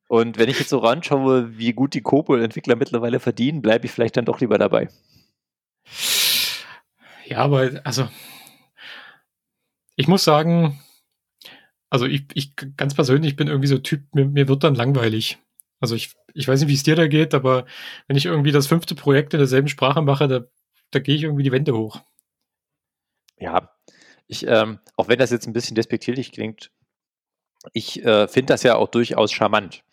[0.09, 4.17] Und wenn ich jetzt so ranschaue, wie gut die Kobol-Entwickler mittlerweile verdienen, bleibe ich vielleicht
[4.17, 4.89] dann doch lieber dabei.
[7.25, 8.09] Ja, aber also
[9.97, 10.81] ich muss sagen,
[11.91, 15.39] also ich, ich ganz persönlich bin irgendwie so Typ, mir, mir wird dann langweilig.
[15.81, 17.67] Also ich, ich weiß nicht, wie es dir da geht, aber
[18.07, 20.41] wenn ich irgendwie das fünfte Projekt in derselben Sprache mache, da,
[20.91, 22.03] da gehe ich irgendwie die Wände hoch.
[23.39, 23.72] Ja,
[24.33, 26.71] ich, ähm, auch wenn das jetzt ein bisschen despektierlich klingt,
[27.73, 29.85] ich äh, finde das ja auch durchaus charmant,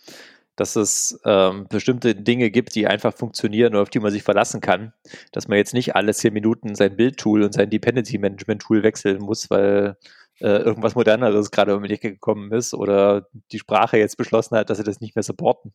[0.55, 4.61] dass es ähm, bestimmte Dinge gibt, die einfach funktionieren und auf die man sich verlassen
[4.61, 4.93] kann.
[5.31, 9.19] Dass man jetzt nicht alle zehn Minuten sein Bildtool und sein Dependency Management Tool wechseln
[9.19, 9.97] muss, weil
[10.39, 14.69] äh, irgendwas Moderneres gerade um die Ecke gekommen ist oder die Sprache jetzt beschlossen hat,
[14.69, 15.73] dass sie das nicht mehr supporten.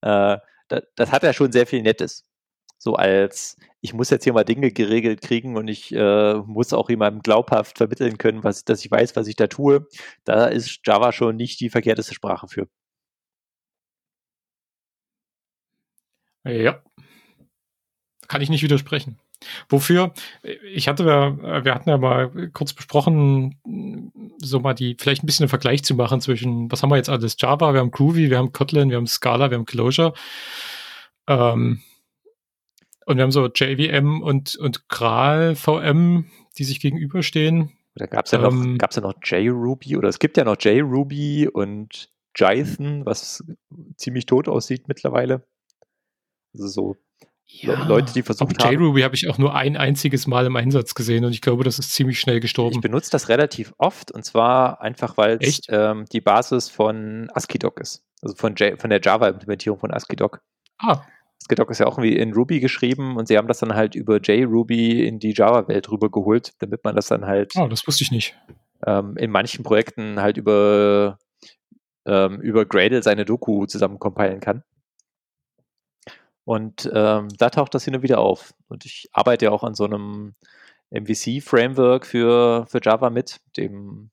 [0.00, 0.38] Äh,
[0.68, 2.24] das, das hat ja schon sehr viel Nettes.
[2.86, 6.88] So als, ich muss jetzt hier mal Dinge geregelt kriegen und ich äh, muss auch
[6.88, 9.88] jemandem glaubhaft vermitteln können, was, dass ich weiß, was ich da tue.
[10.22, 12.68] Da ist Java schon nicht die verkehrteste Sprache für.
[16.44, 16.80] Ja.
[18.28, 19.18] Kann ich nicht widersprechen.
[19.68, 20.14] Wofür,
[20.44, 23.58] ich hatte ja, wir hatten ja mal kurz besprochen,
[24.38, 27.08] so mal die, vielleicht ein bisschen einen Vergleich zu machen zwischen, was haben wir jetzt
[27.08, 27.34] alles?
[27.36, 30.14] Java, wir haben Groovy, wir haben Kotlin, wir haben Scala, wir haben Clojure.
[31.26, 31.82] Ähm,
[33.06, 36.26] und wir haben so JVM und, und Graal VM,
[36.58, 37.72] die sich gegenüberstehen.
[37.94, 40.56] Da gab es ja, ähm, noch, gab's ja noch JRuby oder es gibt ja noch
[40.60, 43.44] JRuby und Jython, was
[43.96, 45.46] ziemlich tot aussieht mittlerweile.
[46.52, 46.96] Also so
[47.46, 48.72] ja, Leute, die versucht haben.
[48.72, 51.78] JRuby habe ich auch nur ein einziges Mal im Einsatz gesehen und ich glaube, das
[51.78, 52.74] ist ziemlich schnell gestorben.
[52.74, 57.78] Ich benutze das relativ oft und zwar einfach, weil es ähm, die Basis von ASCII-Doc
[57.78, 58.02] ist.
[58.20, 60.42] Also von, von der Java-Implementierung von ASCII-Doc.
[60.78, 61.02] Ah.
[61.42, 64.20] ASCII-Doc ist ja auch irgendwie in Ruby geschrieben und sie haben das dann halt über
[64.20, 67.52] JRuby in die Java-Welt rübergeholt, damit man das dann halt.
[67.56, 68.36] Oh, das wusste ich nicht.
[68.84, 71.18] Ähm, in manchen Projekten halt über,
[72.04, 74.64] ähm, über Gradle seine Doku zusammen compilen kann.
[76.44, 78.54] Und ähm, da taucht das hin und wieder auf.
[78.68, 80.34] Und ich arbeite ja auch an so einem
[80.90, 84.10] MVC-Framework für, für Java mit, dem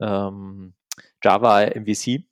[0.00, 0.74] ähm,
[1.22, 2.24] Java MVC,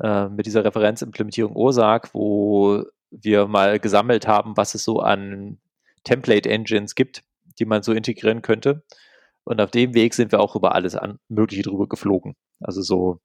[0.00, 5.58] äh, mit dieser Referenzimplementierung OSAC, wo wir mal gesammelt haben, was es so an
[6.04, 7.22] Template-Engines gibt,
[7.58, 8.82] die man so integrieren könnte.
[9.44, 12.34] Und auf dem Weg sind wir auch über alles an, Mögliche drüber geflogen.
[12.60, 13.20] Also so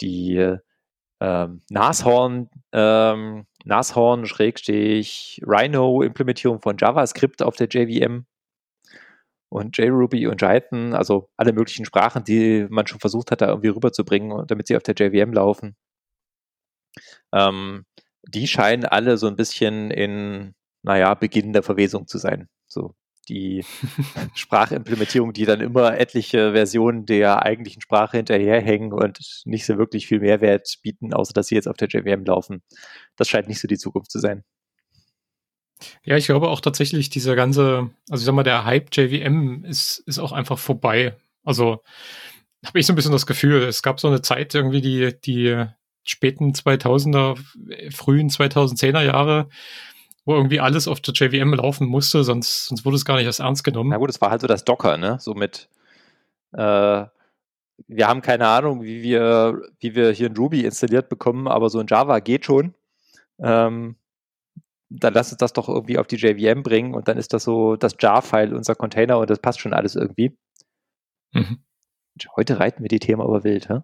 [0.00, 0.56] die
[1.20, 8.26] ähm, Nashorn, ähm, Nashorn Schrägstich Rhino Implementierung von JavaScript auf der JVM
[9.48, 13.68] und JRuby und Jython, also alle möglichen Sprachen, die man schon versucht hat, da irgendwie
[13.68, 15.76] rüberzubringen, damit sie auf der JVM laufen.
[17.32, 17.84] Ähm,
[18.34, 22.48] die scheinen alle so ein bisschen in, naja, Beginn der Verwesung zu sein.
[22.66, 22.94] So
[23.28, 23.64] die
[24.34, 30.20] Sprachimplementierung, die dann immer etliche Versionen der eigentlichen Sprache hinterherhängen und nicht so wirklich viel
[30.20, 32.62] Mehrwert bieten, außer dass sie jetzt auf der JVM laufen.
[33.16, 34.44] Das scheint nicht so die Zukunft zu sein.
[36.04, 39.98] Ja, ich glaube auch tatsächlich, dieser ganze, also ich sag mal, der Hype JVM ist,
[40.06, 41.16] ist auch einfach vorbei.
[41.42, 41.82] Also
[42.64, 45.66] habe ich so ein bisschen das Gefühl, es gab so eine Zeit irgendwie, die, die
[46.04, 47.38] späten 2000er,
[47.90, 49.48] frühen 2010er Jahre,
[50.24, 53.40] wo irgendwie alles auf der JVM laufen musste, sonst, sonst wurde es gar nicht als
[53.40, 53.90] ernst genommen.
[53.90, 55.18] Na gut, es war halt so das Docker, ne?
[55.20, 55.68] So mit,
[56.52, 57.04] äh,
[57.88, 61.80] wir haben keine Ahnung, wie wir, wie wir hier in Ruby installiert bekommen, aber so
[61.80, 62.74] in Java geht schon.
[63.38, 63.96] Ähm,
[64.90, 67.76] dann lass uns das doch irgendwie auf die JVM bringen und dann ist das so
[67.76, 70.36] das Jar-File, unser Container und das passt schon alles irgendwie.
[71.32, 71.58] Mhm.
[72.36, 73.80] Heute reiten wir die Themen aber wild, hä?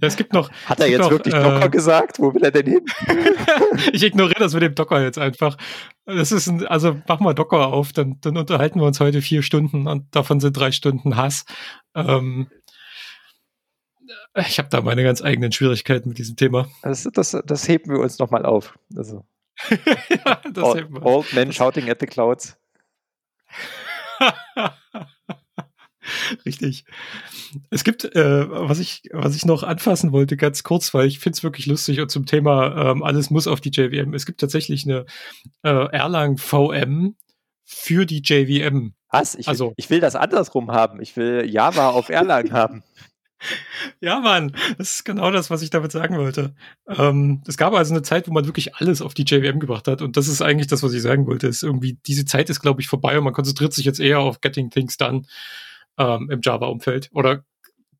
[0.00, 0.50] Es gibt noch.
[0.66, 2.18] Hat er jetzt noch, wirklich Docker äh, gesagt?
[2.18, 2.84] Wo will er denn hin?
[3.92, 5.56] ich ignoriere das mit dem Docker jetzt einfach.
[6.06, 9.42] Das ist ein, also mach mal Docker auf, dann, dann unterhalten wir uns heute vier
[9.42, 11.44] Stunden und davon sind drei Stunden Hass.
[11.94, 12.48] Ähm,
[14.36, 16.68] ich habe da meine ganz eigenen Schwierigkeiten mit diesem Thema.
[16.82, 18.78] Das, das, das heben wir uns nochmal auf.
[18.96, 19.24] Also,
[19.70, 21.04] ja, das old, heben wir.
[21.04, 22.56] Old men shouting at the clouds.
[26.46, 26.84] Richtig.
[27.70, 31.36] Es gibt, äh, was ich, was ich noch anfassen wollte, ganz kurz, weil ich finde
[31.36, 34.14] es wirklich lustig und zum Thema ähm, alles muss auf die JVM.
[34.14, 35.06] Es gibt tatsächlich eine
[35.62, 37.16] äh, Erlang VM
[37.64, 38.94] für die JVM.
[39.10, 39.34] Was?
[39.34, 41.00] Ich, also, ich will das andersrum haben.
[41.00, 42.82] Ich will Java auf Erlang haben.
[44.00, 46.54] Ja, Mann, das ist genau das, was ich damit sagen wollte.
[46.88, 50.02] Ähm, es gab also eine Zeit, wo man wirklich alles auf die JVM gebracht hat.
[50.02, 51.46] Und das ist eigentlich das, was ich sagen wollte.
[51.46, 54.40] Ist irgendwie, diese Zeit ist, glaube ich, vorbei und man konzentriert sich jetzt eher auf
[54.40, 55.22] Getting Things Done
[56.00, 57.44] ähm, im Java-Umfeld oder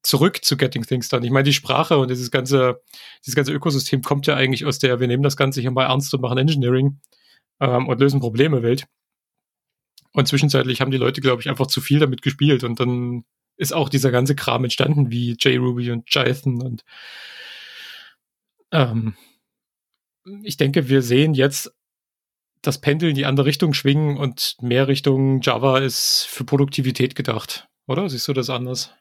[0.03, 1.27] zurück zu Getting Things Done.
[1.27, 2.81] Ich meine, die Sprache und dieses ganze,
[3.25, 6.13] dieses ganze Ökosystem kommt ja eigentlich aus der, wir nehmen das Ganze hier mal ernst
[6.15, 6.99] und machen Engineering
[7.61, 8.87] ähm, und lösen Probleme Welt.
[10.13, 13.25] Und zwischenzeitlich haben die Leute, glaube ich, einfach zu viel damit gespielt und dann
[13.57, 16.83] ist auch dieser ganze Kram entstanden, wie JRuby und Jython und
[18.73, 19.15] ähm,
[20.43, 21.71] ich denke, wir sehen jetzt
[22.63, 27.70] das Pendel in die andere Richtung schwingen und mehr Richtung Java ist für Produktivität gedacht.
[27.91, 28.95] Oder siehst du das anders?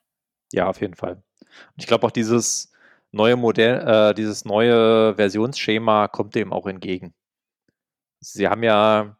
[0.51, 1.21] Ja, auf jeden Fall.
[1.37, 2.71] Und ich glaube auch dieses
[3.11, 7.13] neue Modell, äh, dieses neue Versionsschema kommt dem auch entgegen.
[8.19, 9.15] Sie haben ja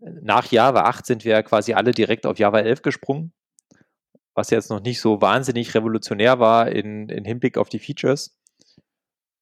[0.00, 3.32] nach Java 8 sind wir quasi alle direkt auf Java 11 gesprungen,
[4.34, 8.36] was jetzt noch nicht so wahnsinnig revolutionär war in, in Hinblick auf die Features.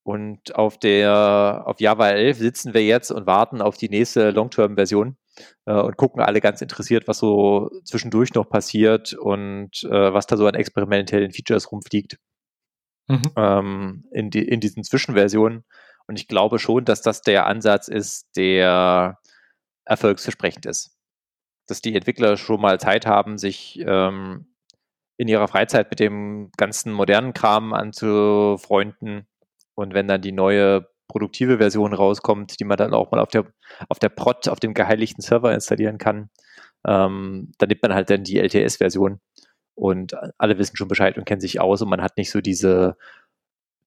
[0.03, 5.17] Und auf der auf Java 11 sitzen wir jetzt und warten auf die nächste Long-Term-Version
[5.67, 10.37] äh, und gucken alle ganz interessiert, was so zwischendurch noch passiert und äh, was da
[10.37, 12.19] so an experimentellen Features rumfliegt
[13.09, 13.23] mhm.
[13.37, 15.65] ähm, in, die, in diesen Zwischenversionen.
[16.07, 19.19] Und ich glaube schon, dass das der Ansatz ist, der
[19.85, 20.97] erfolgsversprechend ist.
[21.67, 24.47] Dass die Entwickler schon mal Zeit haben, sich ähm,
[25.17, 29.27] in ihrer Freizeit mit dem ganzen modernen Kram anzufreunden.
[29.75, 33.47] Und wenn dann die neue produktive Version rauskommt, die man dann auch mal auf der,
[33.89, 36.29] auf der Prod, auf dem geheiligten Server installieren kann.
[36.87, 39.21] Ähm, dann nimmt man halt dann die LTS-Version
[39.75, 42.99] und alle wissen schon Bescheid und kennen sich aus und man hat nicht so diese,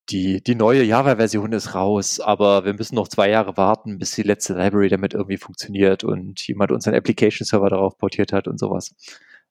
[0.09, 4.23] die, die neue Java-Version ist raus, aber wir müssen noch zwei Jahre warten, bis die
[4.23, 8.95] letzte Library damit irgendwie funktioniert und jemand unseren Application-Server darauf portiert hat und sowas.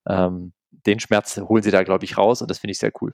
[0.09, 0.53] Ähm,
[0.85, 3.13] den Schmerz holen sie da, glaube ich, raus und das finde ich sehr cool.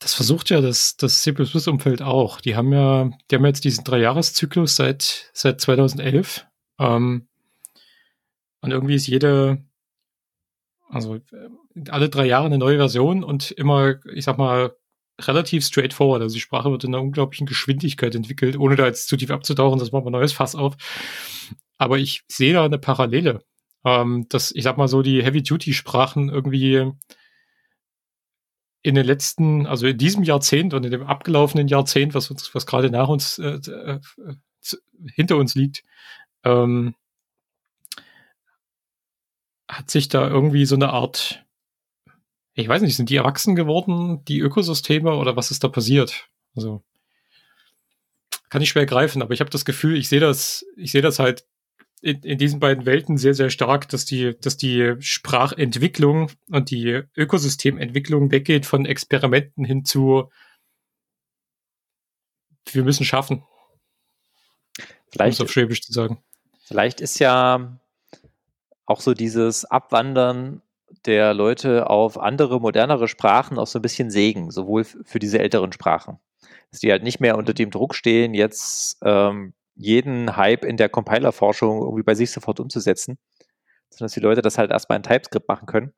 [0.00, 2.40] Das versucht ja das, das C++-Umfeld auch.
[2.40, 6.46] Die haben ja, die haben jetzt diesen Dreijahreszyklus seit, seit 2011.
[6.78, 7.28] Ähm,
[8.60, 9.64] und irgendwie ist jede,
[10.88, 11.20] also äh,
[11.88, 14.76] alle drei Jahre eine neue Version und immer, ich sag mal,
[15.20, 16.22] relativ straightforward.
[16.22, 19.78] Also die Sprache wird in einer unglaublichen Geschwindigkeit entwickelt, ohne da jetzt zu tief abzutauchen,
[19.78, 20.76] das machen wir ein neues Fass auf.
[21.76, 23.42] Aber ich sehe da eine Parallele.
[23.84, 26.92] Ähm, dass, ich sag mal so, die Heavy-Duty-Sprachen irgendwie
[28.88, 32.66] in den letzten, also in diesem Jahrzehnt und in dem abgelaufenen Jahrzehnt, was uns, was
[32.66, 34.00] gerade nach uns, äh, äh,
[35.14, 35.84] hinter uns liegt,
[36.42, 36.94] ähm,
[39.68, 41.44] hat sich da irgendwie so eine Art,
[42.54, 46.28] ich weiß nicht, sind die erwachsen geworden, die Ökosysteme oder was ist da passiert?
[46.56, 46.82] Also
[48.48, 51.18] kann ich schwer greifen, aber ich habe das Gefühl, ich sehe das, ich sehe das
[51.18, 51.44] halt
[52.02, 57.02] in, in diesen beiden Welten sehr, sehr stark, dass die, dass die Sprachentwicklung und die
[57.16, 60.30] Ökosystementwicklung weggeht von Experimenten hin zu
[62.74, 63.44] wir müssen schaffen.
[65.10, 66.22] Vielleicht, um auf Schwäbisch zu sagen.
[66.64, 67.78] Vielleicht ist ja
[68.84, 70.62] auch so dieses Abwandern
[71.06, 75.72] der Leute auf andere, modernere Sprachen auch so ein bisschen Segen, sowohl für diese älteren
[75.72, 76.18] Sprachen.
[76.70, 80.88] Dass die halt nicht mehr unter dem Druck stehen, jetzt ähm, jeden Hype in der
[80.88, 83.18] Compiler-Forschung irgendwie bei sich sofort umzusetzen,
[83.90, 85.92] sondern dass die Leute das halt erstmal in TypeScript machen können.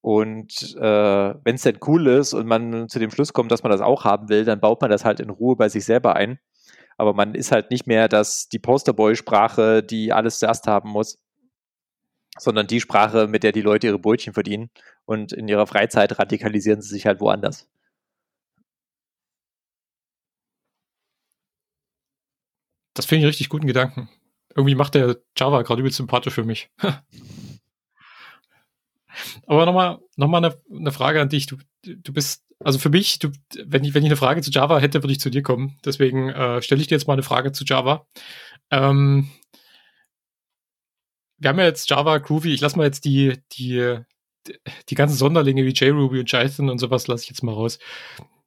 [0.00, 3.72] Und äh, wenn es denn cool ist und man zu dem Schluss kommt, dass man
[3.72, 6.38] das auch haben will, dann baut man das halt in Ruhe bei sich selber ein.
[6.96, 11.18] Aber man ist halt nicht mehr das, die Posterboy-Sprache, die alles zuerst haben muss,
[12.38, 14.70] sondern die Sprache, mit der die Leute ihre Brötchen verdienen.
[15.04, 17.68] Und in ihrer Freizeit radikalisieren sie sich halt woanders.
[22.96, 24.08] Das finde ich richtig guten Gedanken.
[24.54, 26.70] Irgendwie macht der Java gerade übel sympathisch für mich.
[29.46, 31.46] Aber nochmal noch mal eine, eine Frage an dich.
[31.46, 33.30] Du, du bist, also für mich, du,
[33.64, 35.78] wenn, ich, wenn ich eine Frage zu Java hätte, würde ich zu dir kommen.
[35.84, 38.06] Deswegen äh, stelle ich dir jetzt mal eine Frage zu Java.
[38.70, 39.30] Ähm,
[41.38, 43.98] wir haben ja jetzt Java, Groovy, ich lasse mal jetzt die, die,
[44.88, 47.78] die ganzen Sonderlinge wie JRuby und Python und sowas lasse ich jetzt mal raus.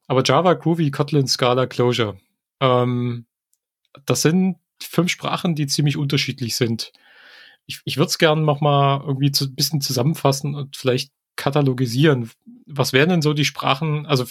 [0.08, 2.18] Aber Java, Groovy, Kotlin, Scala, Closure.
[2.60, 3.26] Ähm,
[4.06, 6.92] das sind fünf Sprachen, die ziemlich unterschiedlich sind.
[7.66, 12.30] Ich, ich würde es gerne noch mal irgendwie zu, ein bisschen zusammenfassen und vielleicht katalogisieren.
[12.66, 14.24] Was wären denn so die Sprachen, also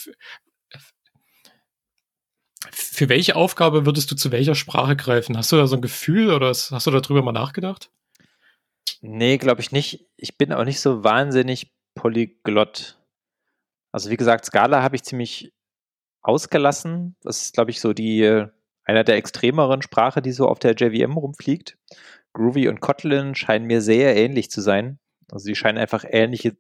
[2.72, 5.38] für welche Aufgabe würdest du zu welcher Sprache greifen?
[5.38, 7.92] Hast du da so ein Gefühl oder hast du darüber mal nachgedacht?
[9.02, 10.06] Nee, glaube ich nicht.
[10.18, 13.00] Ich bin auch nicht so wahnsinnig polyglott.
[13.92, 15.54] Also wie gesagt, Scala habe ich ziemlich
[16.22, 17.16] ausgelassen.
[17.22, 18.46] Das ist, glaube ich, so die
[18.90, 21.78] einer der extremeren Sprache, die so auf der JVM rumfliegt.
[22.34, 24.98] Groovy und Kotlin scheinen mir sehr ähnlich zu sein.
[25.32, 26.58] Also sie scheinen einfach ähnliche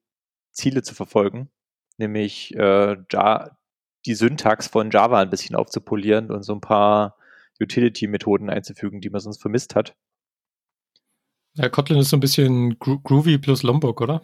[0.52, 1.50] Ziele zu verfolgen,
[1.98, 3.58] nämlich äh, ja,
[4.06, 7.18] die Syntax von Java ein bisschen aufzupolieren und so ein paar
[7.60, 9.96] Utility-Methoden einzufügen, die man sonst vermisst hat.
[11.56, 14.22] Ja, Kotlin ist so ein bisschen Gro Groovy plus Lombok, oder?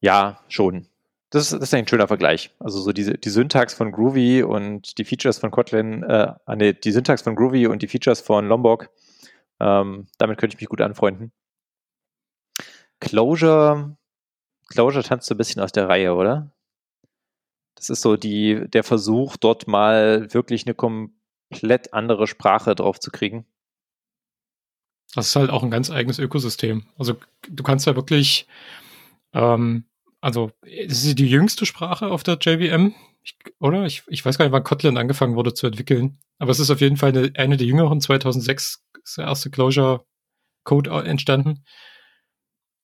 [0.00, 0.86] Ja, schon
[1.30, 2.50] das, das ist ein schöner Vergleich.
[2.58, 6.72] Also so diese, die Syntax von Groovy und die Features von Kotlin, äh, ah, nee,
[6.72, 8.90] die Syntax von Groovy und die Features von Lombok,
[9.60, 11.32] ähm, damit könnte ich mich gut anfreunden.
[13.00, 13.96] Closure,
[14.68, 16.50] Closure tanzt so ein bisschen aus der Reihe, oder?
[17.74, 23.10] Das ist so die, der Versuch, dort mal wirklich eine komplett andere Sprache drauf zu
[23.10, 23.46] kriegen.
[25.14, 26.86] Das ist halt auch ein ganz eigenes Ökosystem.
[26.98, 27.16] Also
[27.48, 28.46] du kannst ja wirklich
[29.32, 29.84] ähm,
[30.20, 33.84] also es ist die jüngste Sprache auf der JVM, ich, oder?
[33.86, 36.80] Ich, ich weiß gar nicht, wann Kotlin angefangen wurde zu entwickeln, aber es ist auf
[36.80, 38.00] jeden Fall eine, eine der jüngeren.
[38.00, 41.64] 2006 ist der erste Closure-Code entstanden.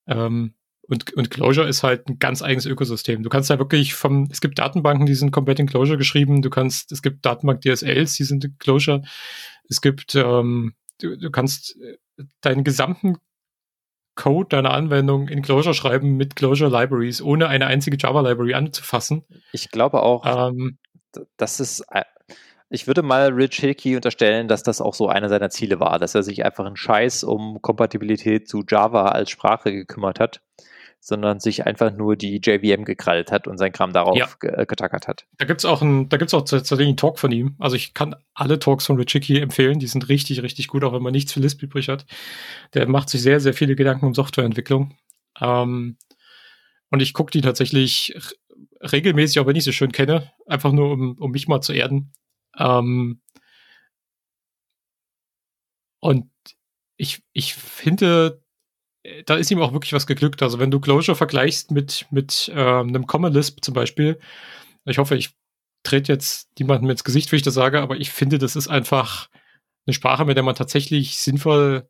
[0.07, 0.55] Ähm,
[0.87, 3.23] und, und Closure ist halt ein ganz eigenes Ökosystem.
[3.23, 6.43] Du kannst da wirklich vom, es gibt Datenbanken, die sind komplett in Closure geschrieben.
[6.43, 9.03] Du kannst, es gibt Datenbank-DSLs, die sind in Closure.
[9.69, 11.97] Es gibt, ähm, du, du kannst äh,
[12.43, 13.17] deinen gesamten
[14.15, 19.25] Code deiner Anwendung in Clojure schreiben mit Clojure Libraries, ohne eine einzige Java Library anzufassen.
[19.53, 20.79] Ich glaube auch, ähm,
[21.37, 22.05] das ist, äh,
[22.71, 26.15] ich würde mal Rich Hickey unterstellen, dass das auch so einer seiner Ziele war, dass
[26.15, 30.41] er sich einfach einen Scheiß um Kompatibilität zu Java als Sprache gekümmert hat,
[31.05, 34.27] sondern sich einfach nur die JVM gekrallt hat und sein Kram darauf ja.
[34.41, 35.27] Äh, getackert hat.
[35.37, 37.57] Da gibt's auch ein, da gibt's auch tatsächlich einen Talk von ihm.
[37.59, 39.79] Also ich kann alle Talks von Richicki empfehlen.
[39.79, 42.07] Die sind richtig, richtig gut, auch wenn man nichts für Lisp übrig hat.
[42.73, 44.97] Der macht sich sehr, sehr viele Gedanken um Softwareentwicklung.
[45.43, 45.99] Ähm,
[46.91, 48.17] und ich gucke die tatsächlich
[48.81, 52.15] regelmäßig, aber nicht so schön kenne, einfach nur um, um mich mal zu erden.
[52.59, 53.21] Ähm,
[56.01, 56.31] und
[56.97, 58.43] ich, ich finde,
[59.27, 60.43] da ist ihm auch wirklich was geglückt.
[60.43, 64.19] Also wenn du Closure vergleichst mit, mit äh, einem Common Lisp zum Beispiel,
[64.85, 65.35] ich hoffe, ich
[65.83, 69.29] trete jetzt niemandem ins Gesicht, wie ich das sage, aber ich finde, das ist einfach
[69.87, 71.89] eine Sprache, mit der man tatsächlich sinnvoll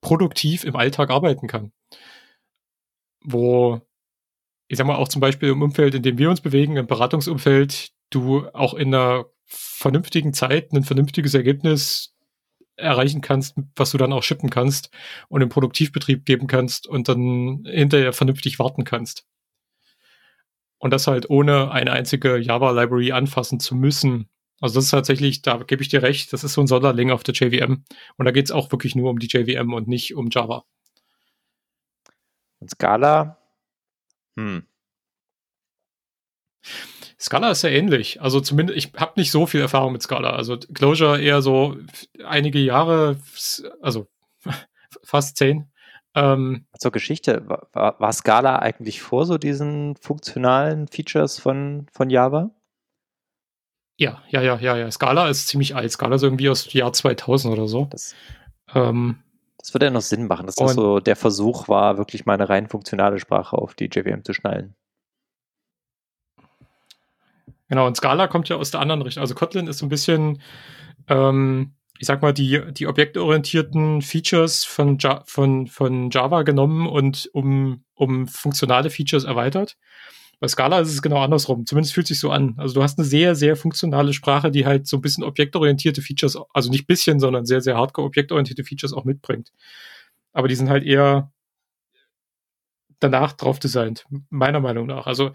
[0.00, 1.72] produktiv im Alltag arbeiten kann.
[3.22, 3.80] Wo,
[4.68, 7.90] ich sag mal, auch zum Beispiel im Umfeld, in dem wir uns bewegen, im Beratungsumfeld,
[8.10, 12.13] du auch in einer vernünftigen Zeit ein vernünftiges Ergebnis
[12.76, 14.90] erreichen kannst, was du dann auch shippen kannst
[15.28, 19.26] und im Produktivbetrieb geben kannst und dann hinterher vernünftig warten kannst.
[20.78, 24.28] Und das halt ohne eine einzige Java-Library anfassen zu müssen.
[24.60, 27.22] Also das ist tatsächlich, da gebe ich dir recht, das ist so ein Sonderling auf
[27.22, 27.84] der JVM.
[28.16, 30.64] Und da geht es auch wirklich nur um die JVM und nicht um Java.
[32.60, 33.38] Und Scala?
[34.36, 34.66] Hm.
[37.18, 38.20] Scala ist ja ähnlich.
[38.20, 40.30] Also zumindest, ich habe nicht so viel Erfahrung mit Scala.
[40.30, 41.76] Also Closure eher so
[42.24, 43.16] einige Jahre,
[43.80, 44.08] also
[45.02, 45.70] fast zehn.
[46.16, 52.50] Ähm, Zur Geschichte, war, war, Scala eigentlich vor so diesen funktionalen Features von, von Java?
[53.96, 54.90] Ja, ja, ja, ja, ja.
[54.90, 55.90] Scala ist ziemlich alt.
[55.90, 57.86] Scala ist irgendwie aus dem Jahr 2000 oder so.
[57.90, 58.14] Das,
[58.74, 59.24] ähm,
[59.58, 62.48] das würde ja noch Sinn machen, dass das so der Versuch war, wirklich mal eine
[62.48, 64.76] rein funktionale Sprache auf die JVM zu schnallen.
[67.68, 69.22] Genau, und Scala kommt ja aus der anderen Richtung.
[69.22, 70.40] Also Kotlin ist so ein bisschen,
[71.08, 77.30] ähm, ich sag mal, die, die objektorientierten Features von, ja von, von Java genommen und
[77.32, 79.76] um, um funktionale Features erweitert.
[80.40, 81.64] Bei Scala ist es genau andersrum.
[81.64, 82.54] Zumindest fühlt sich so an.
[82.58, 86.36] Also du hast eine sehr, sehr funktionale Sprache, die halt so ein bisschen objektorientierte Features,
[86.52, 89.52] also nicht bisschen, sondern sehr, sehr hardcore objektorientierte Features auch mitbringt.
[90.32, 91.32] Aber die sind halt eher
[93.00, 95.06] danach drauf designt, meiner Meinung nach.
[95.06, 95.32] Also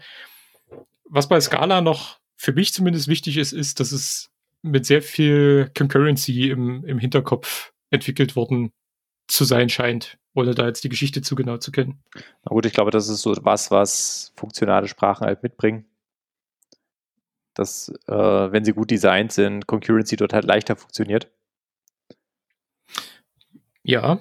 [1.04, 4.30] was bei Scala noch für mich zumindest wichtig ist, ist, dass es
[4.62, 8.72] mit sehr viel Concurrency im, im Hinterkopf entwickelt worden
[9.28, 12.02] zu sein scheint, ohne da jetzt die Geschichte zu genau zu kennen.
[12.14, 15.84] Na gut, ich glaube, das ist so was, was funktionale Sprachen halt mitbringen.
[17.52, 21.30] Dass, äh, wenn sie gut designt sind, Concurrency dort halt leichter funktioniert.
[23.82, 24.18] Ja,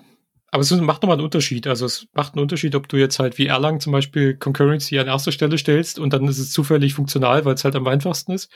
[0.51, 1.67] aber es macht nochmal einen Unterschied.
[1.67, 5.07] Also es macht einen Unterschied, ob du jetzt halt wie Erlang zum Beispiel Concurrency an
[5.07, 8.51] erster Stelle stellst und dann ist es zufällig funktional, weil es halt am einfachsten ist.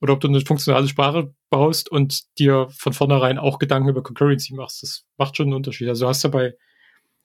[0.00, 4.54] Oder ob du eine funktionale Sprache baust und dir von vornherein auch Gedanken über Concurrency
[4.54, 4.82] machst.
[4.82, 5.88] Das macht schon einen Unterschied.
[5.88, 6.54] Also du hast ja bei,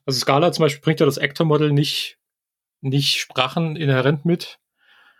[0.05, 2.17] also Scala zum Beispiel bringt ja das Actor-Model nicht,
[2.81, 4.59] nicht Sprachen inhärent mit,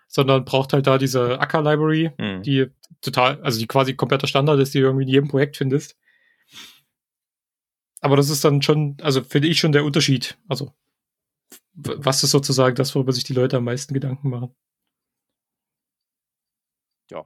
[0.08, 2.44] sondern braucht halt da diese Acker-Library, mhm.
[2.44, 2.68] die
[3.02, 5.98] total, also die quasi kompletter Standard ist, die du irgendwie in jedem Projekt findest.
[8.02, 10.38] Aber das ist dann schon, also finde ich schon der Unterschied.
[10.48, 10.74] Also,
[11.74, 14.56] was ist sozusagen das, worüber sich die Leute am meisten Gedanken machen?
[17.12, 17.26] Ja.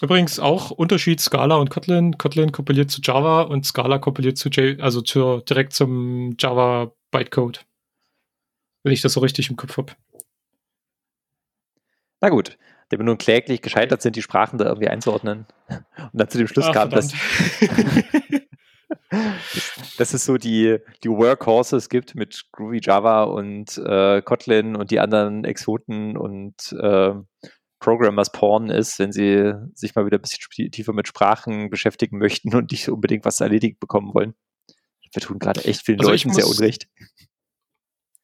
[0.00, 2.18] Übrigens auch Unterschied Scala und Kotlin.
[2.18, 7.66] Kotlin kompiliert zu Java und Scala kompiliert zu J, also zu, direkt zum Java Bytecode.
[8.84, 9.94] Wenn ich das so richtig im Kopf habe.
[12.20, 12.56] Na gut,
[12.88, 15.46] da wir nun kläglich gescheitert sind, die Sprachen da irgendwie einzuordnen.
[15.68, 17.12] Und dann zu dem Schluss Ach, kam, dass,
[19.98, 25.00] dass es so die, die Workhorses gibt mit Groovy Java und äh, Kotlin und die
[25.00, 27.14] anderen Exoten und äh,
[27.78, 32.54] Programmers Porn ist, wenn sie sich mal wieder ein bisschen tiefer mit Sprachen beschäftigen möchten
[32.54, 34.34] und nicht unbedingt was erledigt bekommen wollen.
[35.12, 36.88] Wir tun gerade echt vielen also Leuten muss, sehr unrecht.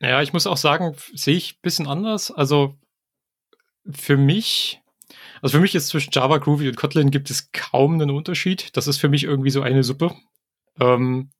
[0.00, 2.30] Ja, ich muss auch sagen, sehe ich ein bisschen anders.
[2.30, 2.76] Also
[3.88, 4.80] für mich,
[5.42, 8.76] also für mich ist zwischen Java, Groovy und Kotlin gibt es kaum einen Unterschied.
[8.76, 10.14] Das ist für mich irgendwie so eine Suppe.
[10.80, 11.30] Ähm,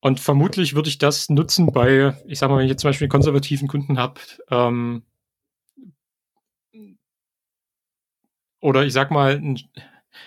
[0.00, 3.06] und vermutlich würde ich das nutzen bei, ich sag mal, wenn ich jetzt zum Beispiel
[3.06, 4.20] einen konservativen Kunden habe,
[4.50, 5.02] ähm,
[8.60, 9.60] oder ich sag mal, ein,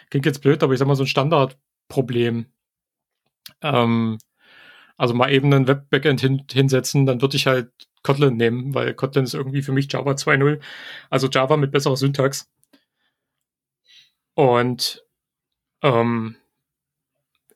[0.09, 2.45] klingt jetzt blöd, aber ich sag mal so ein Standardproblem.
[3.61, 4.17] Ähm,
[4.97, 7.71] also mal eben ein Web-Backend hin, hinsetzen, dann würde ich halt
[8.03, 10.61] Kotlin nehmen, weil Kotlin ist irgendwie für mich Java 2.0,
[11.09, 12.49] also Java mit besserer Syntax.
[14.35, 15.03] Und
[15.83, 16.35] ähm,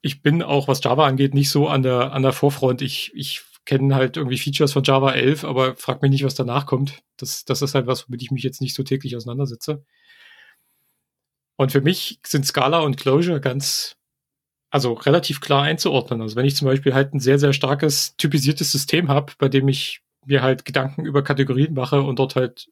[0.06, 2.82] ich bin auch, was Java angeht, nicht so an der, an der Vorfront.
[2.82, 6.66] Ich, ich kenne halt irgendwie Features von Java 11, aber frag mich nicht, was danach
[6.66, 7.02] kommt.
[7.16, 9.86] Das, das ist halt was, womit ich mich jetzt nicht so täglich auseinandersetze.
[11.56, 13.96] Und für mich sind Scala und Closure ganz,
[14.70, 16.22] also relativ klar einzuordnen.
[16.22, 19.70] Also wenn ich zum Beispiel halt ein sehr, sehr starkes, typisiertes System habe, bei dem
[19.70, 22.68] ich mir halt Gedanken über Kategorien mache und dort halt,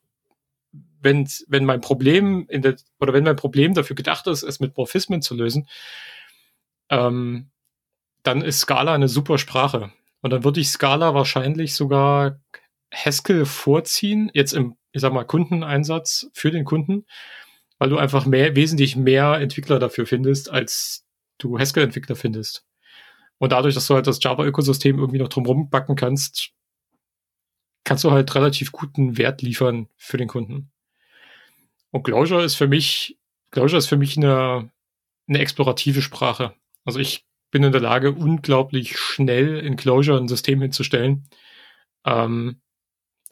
[1.00, 4.76] wenn, wenn mein Problem in der, oder wenn mein Problem dafür gedacht ist, es mit
[4.76, 5.70] Morphismen zu lösen,
[6.92, 7.50] ähm,
[8.22, 9.92] dann ist Scala eine super Sprache.
[10.22, 12.40] Und dann würde ich Scala wahrscheinlich sogar
[12.94, 17.06] Haskell vorziehen, jetzt im, ich sag mal, Kundeneinsatz für den Kunden,
[17.80, 21.06] weil du einfach mehr, wesentlich mehr Entwickler dafür findest, als
[21.40, 22.66] du Haskell-Entwickler findest.
[23.40, 26.52] Und dadurch, dass du halt das Java-Ökosystem irgendwie noch drumherum backen kannst,
[27.84, 30.72] kannst du halt relativ guten Wert liefern für den Kunden.
[31.90, 33.18] Und Clojure ist für mich,
[33.50, 34.70] Clojure ist für mich eine,
[35.28, 36.54] eine explorative Sprache.
[36.86, 41.28] Also ich bin in der Lage, unglaublich schnell in Clojure ein System hinzustellen.
[42.06, 42.62] Ähm,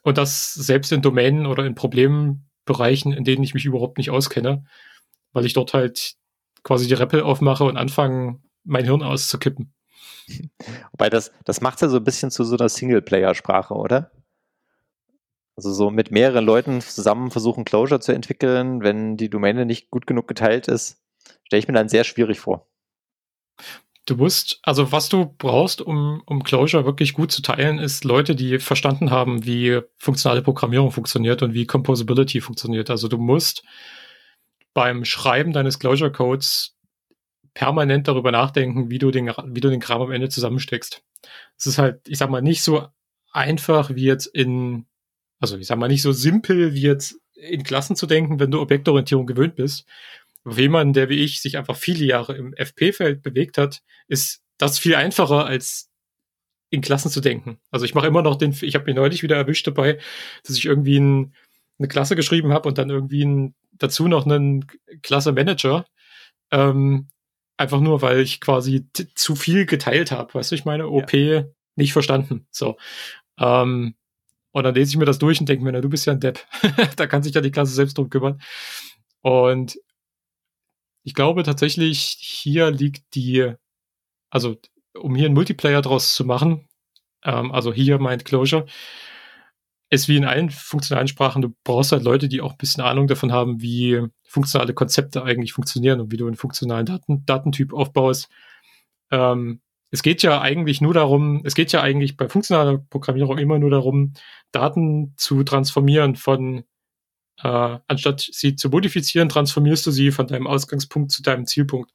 [0.04, 4.66] und das selbst in Domänen oder in Problembereichen, in denen ich mich überhaupt nicht auskenne,
[5.34, 6.16] weil ich dort halt
[6.64, 9.74] quasi die REPL aufmache und anfange, mein Hirn auszukippen.
[10.92, 14.12] Wobei das, das macht ja so ein bisschen zu so einer Singleplayer-Sprache, oder?
[15.56, 20.08] Also so mit mehreren Leuten zusammen versuchen, Clojure zu entwickeln, wenn die Domäne nicht gut
[20.08, 21.02] genug geteilt ist,
[21.44, 22.70] stelle ich mir dann sehr schwierig vor.
[24.06, 28.36] Du musst, also was du brauchst, um, um Clojure wirklich gut zu teilen, ist Leute,
[28.36, 32.90] die verstanden haben, wie funktionale Programmierung funktioniert und wie Composability funktioniert.
[32.90, 33.64] Also du musst
[34.74, 36.76] beim Schreiben deines Clojure-Codes
[37.54, 41.04] permanent darüber nachdenken, wie du den, wie du den Kram am Ende zusammensteckst.
[41.58, 42.88] Es ist halt, ich sag mal, nicht so
[43.32, 44.86] einfach wie jetzt in,
[45.40, 48.60] also ich sag mal, nicht so simpel wie jetzt in Klassen zu denken, wenn du
[48.60, 49.86] Objektorientierung gewöhnt bist,
[50.48, 54.80] für jemanden, der wie ich sich einfach viele Jahre im FP-Feld bewegt hat, ist das
[54.80, 55.90] viel einfacher als
[56.70, 57.60] in Klassen zu denken.
[57.72, 60.00] Also ich mache immer noch den, ich habe mich neulich wieder erwischt dabei,
[60.44, 61.34] dass ich irgendwie ein,
[61.80, 64.68] eine Klasse geschrieben habe und dann irgendwie ein, dazu noch einen
[65.02, 65.86] Klasse-Manager.
[66.52, 67.08] Ähm,
[67.58, 70.34] einfach nur, weil ich quasi zu viel geteilt habe.
[70.34, 71.46] Weißt du, ich meine, OP ja.
[71.76, 72.48] nicht verstanden.
[72.52, 72.78] So.
[73.40, 73.96] Ähm,
[74.52, 76.20] und dann lese ich mir das durch und denke mir, na, du bist ja ein
[76.20, 76.46] Depp.
[76.96, 78.42] da kann sich ja die Klasse selbst drum kümmern.
[79.22, 79.78] Und
[81.04, 83.54] ich glaube tatsächlich, hier liegt die,
[84.30, 84.58] also
[84.94, 86.68] um hier einen Multiplayer draus zu machen,
[87.24, 88.66] ähm, also hier meint Closure,
[89.90, 93.08] ist wie in allen funktionalen Sprachen, du brauchst halt Leute, die auch ein bisschen Ahnung
[93.08, 98.30] davon haben, wie funktionale Konzepte eigentlich funktionieren und wie du einen funktionalen Daten, Datentyp aufbaust.
[99.12, 103.58] Ähm, es geht ja eigentlich nur darum, es geht ja eigentlich bei funktionaler Programmierung immer
[103.58, 104.14] nur darum,
[104.52, 106.64] Daten zu transformieren von
[107.44, 111.92] äh, anstatt sie zu modifizieren, transformierst du sie von deinem Ausgangspunkt zu deinem Zielpunkt.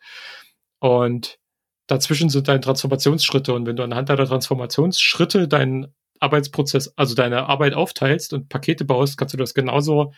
[0.78, 1.38] Und
[1.86, 3.52] dazwischen sind deine Transformationsschritte.
[3.52, 9.18] Und wenn du anhand deiner Transformationsschritte deinen Arbeitsprozess, also deine Arbeit aufteilst und Pakete baust,
[9.18, 10.12] kannst du das genauso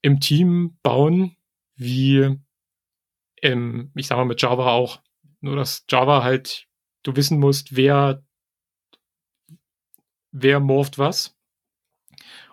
[0.00, 1.36] im Team bauen,
[1.76, 2.38] wie
[3.40, 5.00] im, ich sag mal, mit Java auch.
[5.40, 6.66] Nur dass Java halt,
[7.02, 8.22] du wissen musst, wer,
[10.32, 11.37] wer morpht was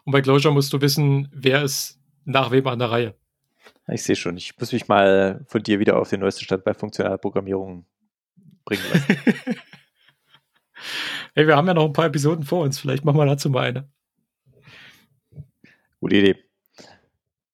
[0.05, 3.15] und bei Clojure musst du wissen, wer ist nach wem an der Reihe.
[3.87, 4.37] Ich sehe schon.
[4.37, 7.85] Ich muss mich mal von dir wieder auf den neuesten Stand bei funktionaler Programmierung
[8.63, 9.05] bringen lassen.
[11.35, 12.79] hey, wir haben ja noch ein paar Episoden vor uns.
[12.79, 13.87] Vielleicht machen wir dazu mal eine.
[15.99, 16.35] Gute Idee.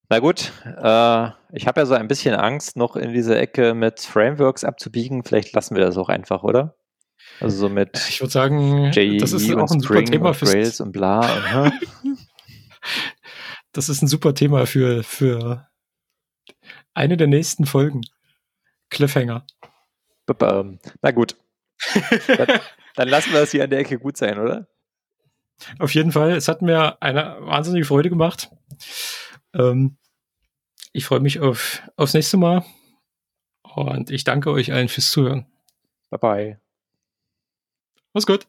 [0.09, 4.01] Na gut, äh, ich habe ja so ein bisschen Angst, noch in diese Ecke mit
[4.01, 5.23] Frameworks abzubiegen.
[5.23, 6.75] Vielleicht lassen wir das auch einfach, oder?
[7.39, 10.81] Also so mit ich würde sagen, JE das ist auch ein super Thema für Rails
[10.81, 11.21] und bla.
[11.21, 11.73] Und,
[13.71, 15.69] das ist ein super Thema für, für
[16.93, 18.01] eine der nächsten Folgen.
[18.89, 19.45] Cliffhanger.
[21.01, 21.36] Na gut.
[22.28, 22.59] dann,
[22.95, 24.67] dann lassen wir das hier an der Ecke gut sein, oder?
[25.79, 26.32] Auf jeden Fall.
[26.32, 28.49] Es hat mir eine wahnsinnige Freude gemacht.
[29.53, 29.97] Ähm,
[30.91, 32.66] ich freue mich auf, aufs nächste Mal.
[33.63, 35.45] Und ich danke euch allen fürs Zuhören.
[36.09, 36.62] Bye bye.
[38.13, 38.47] Mach's gut.